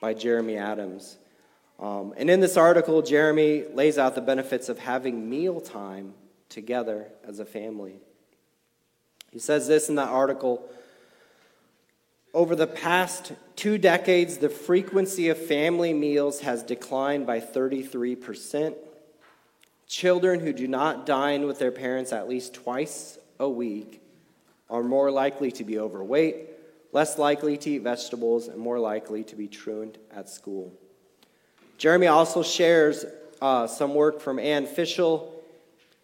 by 0.00 0.12
Jeremy 0.12 0.56
Adams. 0.56 1.18
Um, 1.78 2.14
and 2.16 2.28
in 2.28 2.40
this 2.40 2.56
article, 2.56 3.00
Jeremy 3.00 3.66
lays 3.72 3.96
out 3.96 4.16
the 4.16 4.20
benefits 4.20 4.68
of 4.68 4.80
having 4.80 5.30
mealtime 5.30 6.14
together 6.48 7.06
as 7.24 7.38
a 7.38 7.44
family. 7.44 8.00
He 9.30 9.38
says 9.38 9.68
this 9.68 9.88
in 9.88 9.94
that 9.94 10.08
article 10.08 10.68
Over 12.34 12.56
the 12.56 12.66
past 12.66 13.32
two 13.54 13.78
decades, 13.78 14.38
the 14.38 14.48
frequency 14.48 15.28
of 15.28 15.38
family 15.38 15.92
meals 15.92 16.40
has 16.40 16.64
declined 16.64 17.24
by 17.24 17.38
33%. 17.38 18.74
Children 19.86 20.40
who 20.40 20.52
do 20.52 20.66
not 20.66 21.06
dine 21.06 21.46
with 21.46 21.60
their 21.60 21.70
parents 21.70 22.12
at 22.12 22.28
least 22.28 22.52
twice 22.54 23.16
a 23.38 23.48
week 23.48 24.00
are 24.70 24.82
more 24.82 25.10
likely 25.10 25.50
to 25.52 25.64
be 25.64 25.78
overweight, 25.78 26.48
less 26.92 27.18
likely 27.18 27.56
to 27.58 27.70
eat 27.70 27.82
vegetables, 27.82 28.48
and 28.48 28.58
more 28.58 28.78
likely 28.78 29.24
to 29.24 29.36
be 29.36 29.48
truant 29.48 29.98
at 30.14 30.28
school. 30.28 30.72
Jeremy 31.76 32.06
also 32.06 32.42
shares 32.42 33.04
uh, 33.40 33.66
some 33.66 33.94
work 33.94 34.20
from 34.20 34.38
Anne 34.38 34.66
Fishel. 34.66 35.42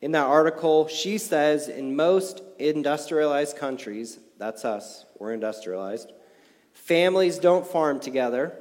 In 0.00 0.12
that 0.12 0.26
article, 0.26 0.88
she 0.88 1.18
says 1.18 1.68
in 1.68 1.96
most 1.96 2.42
industrialized 2.58 3.56
countries, 3.56 4.18
that's 4.38 4.64
us, 4.64 5.04
we're 5.18 5.32
industrialized, 5.32 6.12
families 6.72 7.38
don't 7.38 7.66
farm 7.66 8.00
together, 8.00 8.56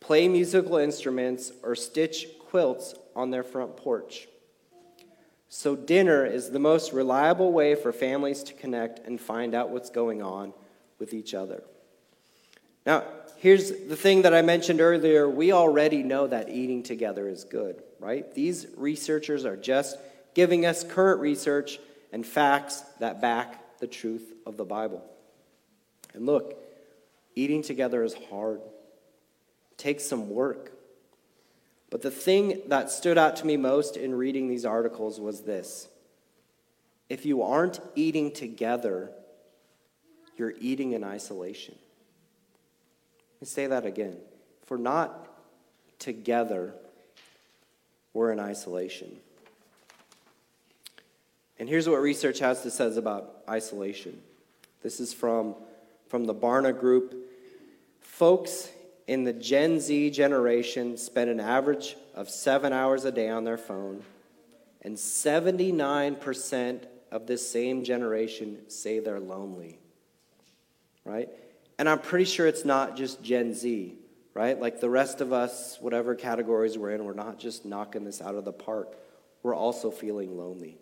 play 0.00 0.28
musical 0.28 0.76
instruments, 0.76 1.52
or 1.62 1.74
stitch 1.74 2.26
quilts 2.38 2.94
on 3.16 3.30
their 3.30 3.42
front 3.42 3.76
porch. 3.76 4.28
So, 5.56 5.76
dinner 5.76 6.26
is 6.26 6.50
the 6.50 6.58
most 6.58 6.92
reliable 6.92 7.52
way 7.52 7.76
for 7.76 7.92
families 7.92 8.42
to 8.42 8.54
connect 8.54 8.98
and 9.06 9.20
find 9.20 9.54
out 9.54 9.70
what's 9.70 9.88
going 9.88 10.20
on 10.20 10.52
with 10.98 11.14
each 11.14 11.32
other. 11.32 11.62
Now, 12.84 13.04
here's 13.36 13.70
the 13.70 13.94
thing 13.94 14.22
that 14.22 14.34
I 14.34 14.42
mentioned 14.42 14.80
earlier 14.80 15.30
we 15.30 15.52
already 15.52 16.02
know 16.02 16.26
that 16.26 16.48
eating 16.48 16.82
together 16.82 17.28
is 17.28 17.44
good, 17.44 17.84
right? 18.00 18.34
These 18.34 18.66
researchers 18.76 19.44
are 19.44 19.56
just 19.56 19.96
giving 20.34 20.66
us 20.66 20.82
current 20.82 21.20
research 21.20 21.78
and 22.12 22.26
facts 22.26 22.80
that 22.98 23.20
back 23.20 23.78
the 23.78 23.86
truth 23.86 24.32
of 24.46 24.56
the 24.56 24.64
Bible. 24.64 25.04
And 26.14 26.26
look, 26.26 26.58
eating 27.36 27.62
together 27.62 28.02
is 28.02 28.16
hard, 28.28 28.60
it 29.70 29.78
takes 29.78 30.04
some 30.04 30.30
work. 30.30 30.72
But 31.94 32.02
the 32.02 32.10
thing 32.10 32.60
that 32.66 32.90
stood 32.90 33.16
out 33.16 33.36
to 33.36 33.46
me 33.46 33.56
most 33.56 33.96
in 33.96 34.16
reading 34.16 34.48
these 34.48 34.64
articles 34.64 35.20
was 35.20 35.42
this 35.42 35.86
if 37.08 37.24
you 37.24 37.40
aren't 37.40 37.78
eating 37.94 38.32
together, 38.32 39.12
you're 40.36 40.54
eating 40.58 40.90
in 40.90 41.04
isolation. 41.04 41.76
Let 43.34 43.42
me 43.42 43.46
say 43.46 43.68
that 43.68 43.86
again. 43.86 44.16
If 44.64 44.72
we're 44.72 44.78
not 44.78 45.24
together, 46.00 46.74
we're 48.12 48.32
in 48.32 48.40
isolation. 48.40 49.16
And 51.60 51.68
here's 51.68 51.88
what 51.88 52.02
research 52.02 52.40
has 52.40 52.62
to 52.64 52.72
say 52.72 52.92
about 52.96 53.36
isolation. 53.48 54.20
This 54.82 54.98
is 54.98 55.14
from, 55.14 55.54
from 56.08 56.24
the 56.24 56.34
Barna 56.34 56.76
Group. 56.76 57.14
Folks 58.00 58.68
in 59.06 59.24
the 59.24 59.32
Gen 59.32 59.80
Z 59.80 60.10
generation 60.10 60.96
spend 60.96 61.30
an 61.30 61.40
average 61.40 61.96
of 62.14 62.28
seven 62.30 62.72
hours 62.72 63.04
a 63.04 63.12
day 63.12 63.28
on 63.28 63.44
their 63.44 63.58
phone, 63.58 64.02
and 64.82 64.96
79% 64.96 66.84
of 67.10 67.26
this 67.26 67.48
same 67.48 67.84
generation 67.84 68.58
say 68.68 68.98
they're 68.98 69.20
lonely. 69.20 69.78
Right? 71.04 71.28
And 71.78 71.88
I'm 71.88 71.98
pretty 71.98 72.24
sure 72.24 72.46
it's 72.46 72.64
not 72.64 72.96
just 72.96 73.22
Gen 73.22 73.54
Z, 73.54 73.94
right? 74.32 74.58
Like 74.58 74.80
the 74.80 74.90
rest 74.90 75.20
of 75.20 75.32
us, 75.32 75.78
whatever 75.80 76.14
categories 76.14 76.78
we're 76.78 76.90
in, 76.90 77.04
we're 77.04 77.14
not 77.14 77.38
just 77.38 77.64
knocking 77.64 78.04
this 78.04 78.22
out 78.22 78.34
of 78.34 78.44
the 78.44 78.52
park. 78.52 78.96
We're 79.42 79.54
also 79.54 79.90
feeling 79.90 80.38
lonely. 80.38 80.78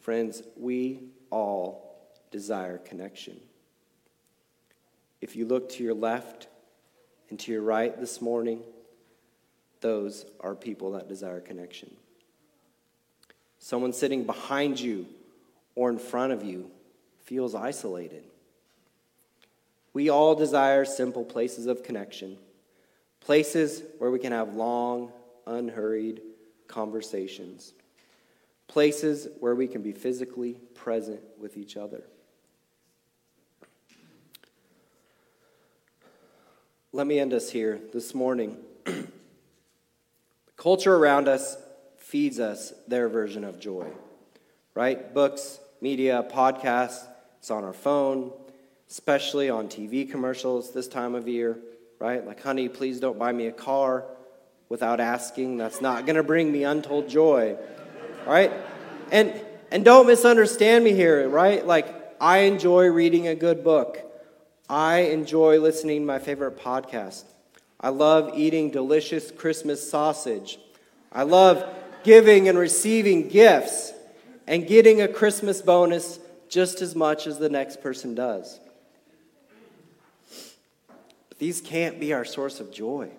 Friends, 0.00 0.42
we 0.56 1.00
all 1.30 2.12
desire 2.30 2.78
connection. 2.78 3.40
If 5.20 5.36
you 5.36 5.46
look 5.46 5.70
to 5.70 5.84
your 5.84 5.94
left, 5.94 6.48
and 7.30 7.38
to 7.38 7.52
your 7.52 7.62
right 7.62 7.98
this 7.98 8.20
morning, 8.20 8.60
those 9.80 10.26
are 10.40 10.54
people 10.54 10.92
that 10.92 11.08
desire 11.08 11.40
connection. 11.40 11.90
Someone 13.58 13.92
sitting 13.92 14.24
behind 14.24 14.78
you 14.78 15.06
or 15.74 15.90
in 15.90 15.98
front 15.98 16.32
of 16.32 16.44
you 16.44 16.70
feels 17.24 17.54
isolated. 17.54 18.24
We 19.92 20.08
all 20.08 20.34
desire 20.34 20.84
simple 20.84 21.24
places 21.24 21.66
of 21.66 21.82
connection, 21.82 22.36
places 23.20 23.82
where 23.98 24.10
we 24.10 24.18
can 24.18 24.32
have 24.32 24.54
long, 24.54 25.12
unhurried 25.46 26.20
conversations, 26.66 27.72
places 28.68 29.28
where 29.40 29.54
we 29.54 29.66
can 29.66 29.82
be 29.82 29.92
physically 29.92 30.54
present 30.74 31.20
with 31.38 31.56
each 31.56 31.76
other. 31.76 32.04
Let 36.92 37.06
me 37.06 37.20
end 37.20 37.32
us 37.32 37.48
here 37.50 37.80
this 37.92 38.16
morning. 38.16 38.56
the 38.84 39.06
culture 40.56 40.96
around 40.96 41.28
us 41.28 41.56
feeds 41.98 42.40
us 42.40 42.72
their 42.88 43.08
version 43.08 43.44
of 43.44 43.60
joy, 43.60 43.86
right? 44.74 45.14
Books, 45.14 45.60
media, 45.80 46.26
podcasts, 46.28 47.06
it's 47.38 47.48
on 47.48 47.62
our 47.62 47.72
phone, 47.72 48.32
especially 48.90 49.48
on 49.48 49.68
TV 49.68 50.10
commercials 50.10 50.72
this 50.72 50.88
time 50.88 51.14
of 51.14 51.28
year, 51.28 51.60
right? 52.00 52.26
Like, 52.26 52.42
honey, 52.42 52.68
please 52.68 52.98
don't 52.98 53.16
buy 53.16 53.30
me 53.30 53.46
a 53.46 53.52
car 53.52 54.04
without 54.68 54.98
asking. 54.98 55.58
That's 55.58 55.80
not 55.80 56.06
going 56.06 56.16
to 56.16 56.24
bring 56.24 56.50
me 56.50 56.64
untold 56.64 57.08
joy, 57.08 57.56
right? 58.26 58.50
And 59.12 59.40
and 59.70 59.84
don't 59.84 60.08
misunderstand 60.08 60.82
me 60.82 60.92
here, 60.92 61.28
right? 61.28 61.64
Like 61.64 62.16
I 62.20 62.38
enjoy 62.38 62.86
reading 62.86 63.28
a 63.28 63.36
good 63.36 63.62
book. 63.62 64.09
I 64.70 64.98
enjoy 64.98 65.58
listening 65.58 66.02
to 66.02 66.06
my 66.06 66.20
favorite 66.20 66.56
podcast. 66.56 67.24
I 67.80 67.88
love 67.88 68.38
eating 68.38 68.70
delicious 68.70 69.32
Christmas 69.32 69.90
sausage. 69.90 70.60
I 71.10 71.24
love 71.24 71.68
giving 72.04 72.48
and 72.48 72.56
receiving 72.56 73.26
gifts 73.26 73.92
and 74.46 74.68
getting 74.68 75.02
a 75.02 75.08
Christmas 75.08 75.60
bonus 75.60 76.20
just 76.48 76.82
as 76.82 76.94
much 76.94 77.26
as 77.26 77.40
the 77.40 77.48
next 77.48 77.82
person 77.82 78.14
does. 78.14 78.60
But 81.28 81.40
these 81.40 81.60
can't 81.60 81.98
be 81.98 82.12
our 82.12 82.24
source 82.24 82.60
of 82.60 82.72
joy. 82.72 83.10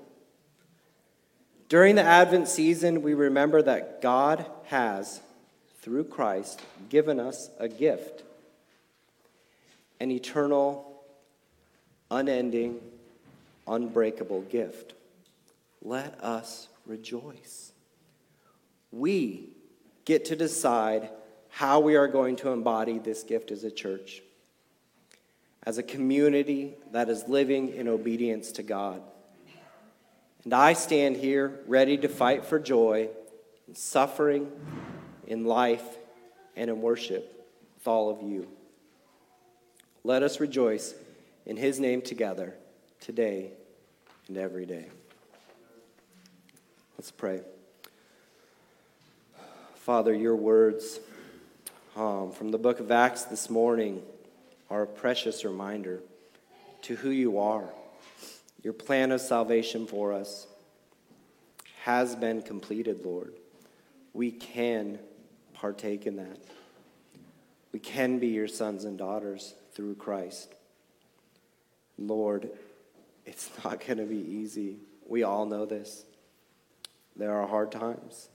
During 1.67 1.95
the 1.95 2.03
Advent 2.03 2.47
season, 2.47 3.01
we 3.01 3.13
remember 3.13 3.61
that 3.61 4.01
God 4.01 4.45
has, 4.67 5.19
through 5.81 6.05
Christ, 6.05 6.61
given 6.87 7.19
us 7.19 7.49
a 7.59 7.67
gift 7.67 8.23
an 9.99 10.09
eternal 10.09 10.90
unending, 12.11 12.79
unbreakable 13.67 14.41
gift. 14.41 14.93
Let 15.81 16.23
us 16.23 16.67
rejoice. 16.85 17.71
We 18.91 19.49
get 20.05 20.25
to 20.25 20.35
decide 20.35 21.09
how 21.49 21.79
we 21.79 21.95
are 21.95 22.07
going 22.07 22.35
to 22.37 22.49
embody 22.49 22.99
this 22.99 23.23
gift 23.23 23.49
as 23.49 23.63
a 23.63 23.71
church, 23.71 24.21
as 25.63 25.77
a 25.77 25.83
community 25.83 26.75
that 26.91 27.09
is 27.09 27.27
living 27.27 27.73
in 27.73 27.87
obedience 27.87 28.51
to 28.53 28.63
God. 28.63 29.01
And 30.43 30.53
I 30.53 30.73
stand 30.73 31.17
here 31.17 31.59
ready 31.67 31.97
to 31.97 32.09
fight 32.09 32.45
for 32.45 32.59
joy 32.59 33.09
in 33.67 33.75
suffering, 33.75 34.51
in 35.27 35.45
life, 35.45 35.97
and 36.55 36.69
in 36.69 36.81
worship 36.81 37.47
with 37.75 37.87
all 37.87 38.09
of 38.09 38.21
you. 38.21 38.47
Let 40.03 40.23
us 40.23 40.39
rejoice 40.39 40.95
in 41.45 41.57
his 41.57 41.79
name 41.79 42.01
together 42.01 42.55
today 42.99 43.51
and 44.27 44.37
every 44.37 44.65
day. 44.65 44.87
Let's 46.97 47.11
pray. 47.11 47.41
Father, 49.75 50.13
your 50.13 50.35
words 50.35 50.99
um, 51.95 52.31
from 52.31 52.51
the 52.51 52.57
book 52.57 52.79
of 52.79 52.91
Acts 52.91 53.23
this 53.23 53.49
morning 53.49 54.01
are 54.69 54.83
a 54.83 54.87
precious 54.87 55.43
reminder 55.43 56.01
to 56.83 56.95
who 56.95 57.09
you 57.09 57.39
are. 57.39 57.69
Your 58.63 58.73
plan 58.73 59.11
of 59.11 59.21
salvation 59.21 59.87
for 59.87 60.13
us 60.13 60.47
has 61.83 62.15
been 62.15 62.43
completed, 62.43 63.03
Lord. 63.03 63.33
We 64.13 64.31
can 64.31 64.99
partake 65.53 66.05
in 66.05 66.17
that. 66.17 66.37
We 67.71 67.79
can 67.79 68.19
be 68.19 68.27
your 68.27 68.47
sons 68.47 68.85
and 68.85 68.97
daughters 68.97 69.55
through 69.73 69.95
Christ. 69.95 70.53
Lord, 72.07 72.49
it's 73.25 73.49
not 73.63 73.85
going 73.85 73.97
to 73.97 74.05
be 74.05 74.17
easy. 74.17 74.77
We 75.07 75.23
all 75.23 75.45
know 75.45 75.65
this. 75.65 76.05
There 77.15 77.33
are 77.33 77.47
hard 77.47 77.71
times, 77.71 78.29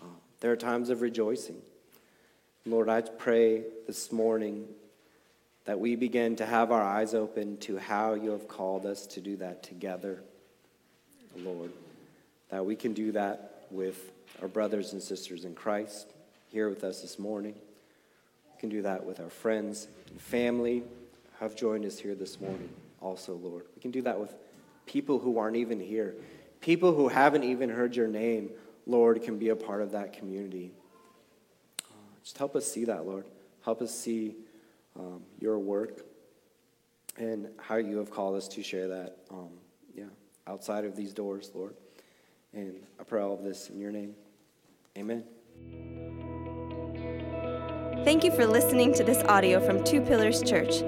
um, 0.00 0.16
there 0.40 0.50
are 0.50 0.56
times 0.56 0.88
of 0.90 1.02
rejoicing. 1.02 1.60
Lord, 2.64 2.88
I 2.88 3.00
pray 3.02 3.62
this 3.86 4.10
morning 4.10 4.66
that 5.66 5.78
we 5.78 5.94
begin 5.94 6.36
to 6.36 6.46
have 6.46 6.72
our 6.72 6.82
eyes 6.82 7.14
open 7.14 7.58
to 7.58 7.76
how 7.76 8.14
you 8.14 8.30
have 8.30 8.48
called 8.48 8.86
us 8.86 9.06
to 9.08 9.20
do 9.20 9.36
that 9.36 9.62
together, 9.62 10.22
Lord. 11.36 11.70
That 12.48 12.64
we 12.64 12.76
can 12.76 12.92
do 12.92 13.12
that 13.12 13.66
with 13.70 14.12
our 14.40 14.48
brothers 14.48 14.92
and 14.92 15.02
sisters 15.02 15.44
in 15.44 15.54
Christ 15.54 16.08
here 16.48 16.68
with 16.68 16.84
us 16.84 17.02
this 17.02 17.18
morning. 17.18 17.54
We 18.54 18.60
can 18.60 18.68
do 18.68 18.82
that 18.82 19.04
with 19.04 19.20
our 19.20 19.30
friends 19.30 19.88
and 20.10 20.20
family 20.20 20.82
have 21.40 21.54
joined 21.54 21.84
us 21.84 21.98
here 21.98 22.14
this 22.14 22.40
morning, 22.40 22.70
also, 23.00 23.34
Lord. 23.34 23.64
We 23.74 23.82
can 23.82 23.90
do 23.90 24.02
that 24.02 24.18
with 24.18 24.34
people 24.86 25.18
who 25.18 25.38
aren't 25.38 25.56
even 25.56 25.80
here. 25.80 26.14
People 26.60 26.94
who 26.94 27.08
haven't 27.08 27.44
even 27.44 27.68
heard 27.68 27.94
your 27.94 28.08
name, 28.08 28.50
Lord, 28.86 29.22
can 29.22 29.38
be 29.38 29.50
a 29.50 29.56
part 29.56 29.82
of 29.82 29.92
that 29.92 30.12
community. 30.12 30.72
Uh, 31.84 31.94
just 32.22 32.38
help 32.38 32.56
us 32.56 32.66
see 32.66 32.84
that, 32.86 33.06
Lord. 33.06 33.26
Help 33.64 33.82
us 33.82 33.94
see 33.94 34.36
um, 34.98 35.22
your 35.40 35.58
work 35.58 36.02
and 37.18 37.48
how 37.58 37.76
you 37.76 37.98
have 37.98 38.10
called 38.10 38.36
us 38.36 38.48
to 38.48 38.62
share 38.62 38.88
that, 38.88 39.16
um, 39.30 39.50
yeah, 39.94 40.04
outside 40.46 40.84
of 40.84 40.96
these 40.96 41.12
doors, 41.12 41.50
Lord. 41.54 41.74
And 42.52 42.74
I 42.98 43.04
pray 43.04 43.20
all 43.20 43.34
of 43.34 43.42
this 43.42 43.68
in 43.70 43.78
your 43.78 43.92
name. 43.92 44.14
Amen. 44.96 45.24
Thank 48.04 48.22
you 48.22 48.30
for 48.30 48.46
listening 48.46 48.94
to 48.94 49.04
this 49.04 49.22
audio 49.24 49.60
from 49.60 49.82
Two 49.82 50.00
Pillars 50.00 50.42
Church. 50.42 50.82